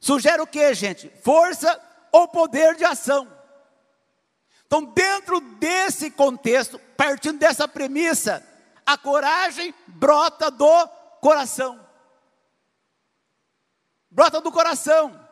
[0.01, 1.09] sugere o que, gente?
[1.23, 1.81] Força
[2.11, 3.25] ou poder de ação.
[4.65, 8.45] Então, dentro desse contexto, partindo dessa premissa,
[8.87, 10.87] A coragem brota do
[11.19, 11.85] coração.
[14.09, 15.27] Brota do coração.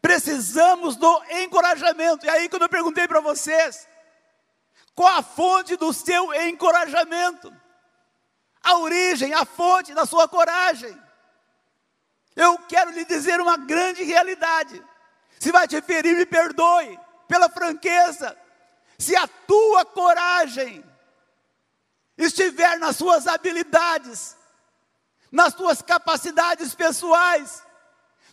[0.00, 2.24] Precisamos do encorajamento.
[2.24, 3.88] E aí, quando eu perguntei para vocês,
[4.94, 7.52] qual a fonte do seu encorajamento?
[8.62, 10.96] A origem, a fonte da sua coragem.
[12.36, 14.80] Eu quero lhe dizer uma grande realidade.
[15.40, 18.38] Se vai te ferir, me perdoe, pela franqueza.
[18.96, 20.84] Se a tua coragem
[22.16, 24.36] estiver nas suas habilidades,
[25.30, 27.62] nas suas capacidades pessoais,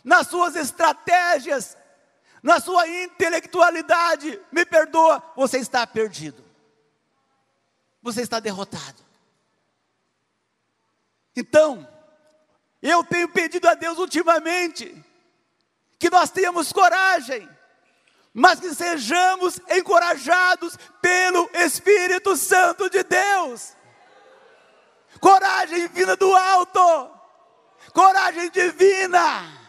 [0.02, 1.76] nas suas estratégias,
[2.42, 6.44] na sua intelectualidade, me perdoa, você está perdido.
[8.02, 9.02] Você está derrotado.
[11.34, 11.88] Então,
[12.82, 15.02] eu tenho pedido a Deus ultimamente
[15.98, 17.48] que nós tenhamos coragem,
[18.34, 23.74] mas que sejamos encorajados pelo Espírito Santo de Deus.
[25.20, 27.10] Coragem vinda do alto,
[27.92, 29.62] coragem divina.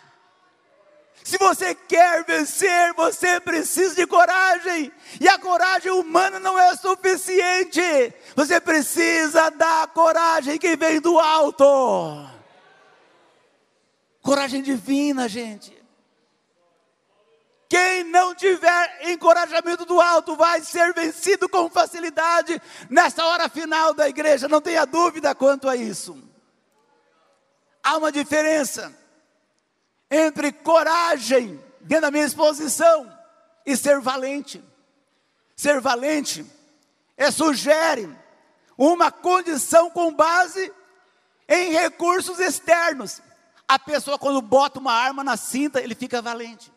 [1.23, 4.91] Se você quer vencer, você precisa de coragem.
[5.19, 8.13] E a coragem humana não é suficiente.
[8.35, 12.29] Você precisa da coragem que vem do alto.
[14.21, 15.74] Coragem divina, gente.
[17.75, 24.07] Quem não tiver encorajamento do alto vai ser vencido com facilidade nessa hora final da
[24.07, 26.17] igreja, não tenha dúvida quanto a isso.
[27.83, 28.97] Há uma diferença
[30.09, 33.11] entre coragem dentro da minha exposição
[33.65, 34.63] e ser valente.
[35.53, 36.45] Ser valente
[37.17, 38.09] é sugere
[38.77, 40.71] uma condição com base
[41.45, 43.21] em recursos externos.
[43.67, 46.73] A pessoa quando bota uma arma na cinta, ele fica valente.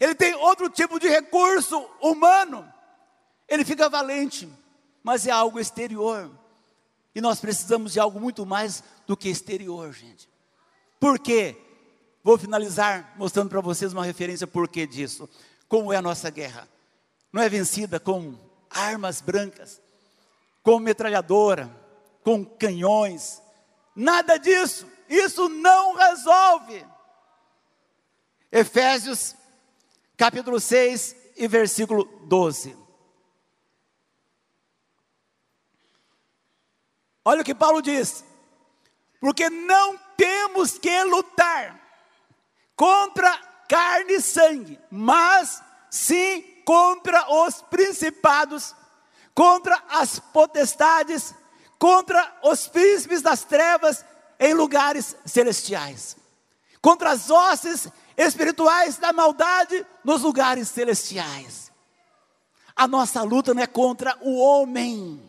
[0.00, 2.66] Ele tem outro tipo de recurso humano,
[3.46, 4.48] ele fica valente,
[5.02, 6.30] mas é algo exterior.
[7.14, 10.28] E nós precisamos de algo muito mais do que exterior, gente.
[10.98, 11.56] Por quê?
[12.22, 15.28] Vou finalizar mostrando para vocês uma referência por que disso.
[15.68, 16.68] Como é a nossa guerra?
[17.32, 18.34] Não é vencida com
[18.70, 19.80] armas brancas,
[20.62, 21.70] com metralhadora,
[22.22, 23.42] com canhões.
[23.94, 24.86] Nada disso.
[25.08, 26.86] Isso não resolve.
[28.52, 29.34] Efésios,
[30.20, 32.76] capítulo 6 e versículo 12.
[37.24, 38.22] Olha o que Paulo diz:
[39.18, 41.80] porque não temos que lutar
[42.76, 43.34] contra
[43.66, 48.76] carne e sangue, mas sim contra os principados,
[49.34, 51.34] contra as potestades,
[51.78, 54.04] contra os príncipes das trevas
[54.38, 56.14] em lugares celestiais,
[56.82, 57.88] contra as hostes
[58.26, 61.70] espirituais da maldade nos lugares celestiais.
[62.74, 65.22] A nossa luta não é contra o homem,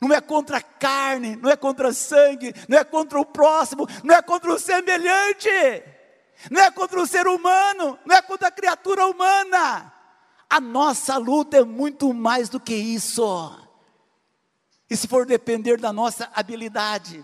[0.00, 4.14] não é contra a carne, não é contra sangue, não é contra o próximo, não
[4.14, 5.48] é contra o semelhante
[6.50, 9.92] não é contra o ser humano, não é contra a criatura humana.
[10.48, 13.24] A nossa luta é muito mais do que isso.
[14.88, 17.22] E se for depender da nossa habilidade,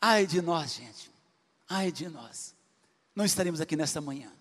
[0.00, 1.10] ai de nós, gente,
[1.68, 2.53] ai de nós,
[3.14, 4.32] não estaremos aqui nesta manhã.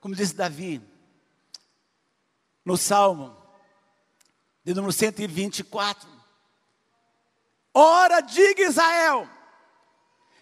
[0.00, 0.82] Como disse Davi,
[2.64, 3.36] no Salmo,
[4.64, 6.12] de número 124,
[7.74, 9.28] Ora, diga Israel,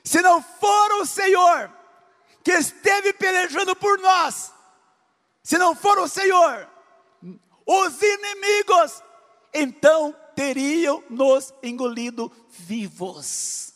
[0.02, 1.70] se não for o Senhor
[2.42, 4.52] que esteve pelejando por nós,
[5.42, 6.68] se não for o Senhor,
[7.64, 9.02] os inimigos,
[9.54, 13.74] então teriam nos engolido vivos.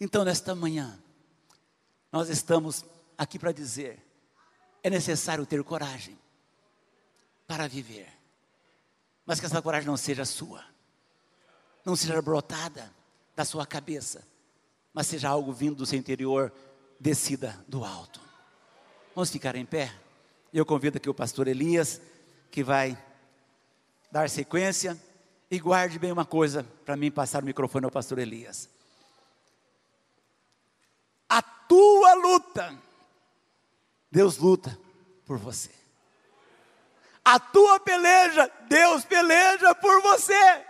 [0.00, 1.00] Então, nesta manhã,
[2.16, 2.82] nós estamos
[3.18, 4.02] aqui para dizer:
[4.82, 6.18] é necessário ter coragem
[7.46, 8.08] para viver,
[9.26, 10.64] mas que essa coragem não seja sua,
[11.84, 12.90] não seja brotada
[13.36, 14.26] da sua cabeça,
[14.94, 16.50] mas seja algo vindo do seu interior
[16.98, 18.18] descida do alto.
[19.14, 19.94] Vamos ficar em pé?
[20.54, 22.00] Eu convido aqui o pastor Elias,
[22.50, 22.96] que vai
[24.10, 24.98] dar sequência.
[25.50, 28.70] E guarde bem uma coisa para mim passar o microfone ao pastor Elias.
[31.68, 32.76] Tua luta,
[34.10, 34.78] Deus luta
[35.26, 35.70] por você.
[37.24, 40.64] A tua peleja, Deus peleja por você.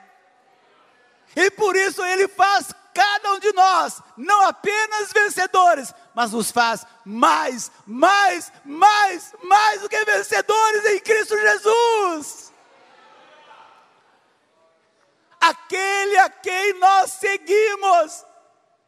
[1.35, 6.87] E por isso Ele faz cada um de nós, não apenas vencedores, mas nos faz
[7.05, 12.53] mais, mais, mais, mais do que vencedores em Cristo Jesus.
[15.39, 18.25] Aquele a quem nós seguimos,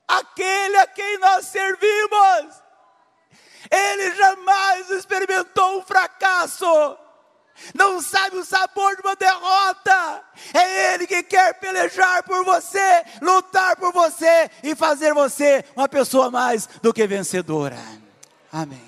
[0.08, 2.62] aquele a quem nós servimos,
[3.70, 6.96] ele jamais experimentou um fracasso,
[7.74, 10.24] não sabe o sabor de uma derrota.
[10.54, 16.30] É Ele que quer pelejar por você, lutar por você e fazer você uma pessoa
[16.30, 17.76] mais do que vencedora.
[18.52, 18.87] Amém.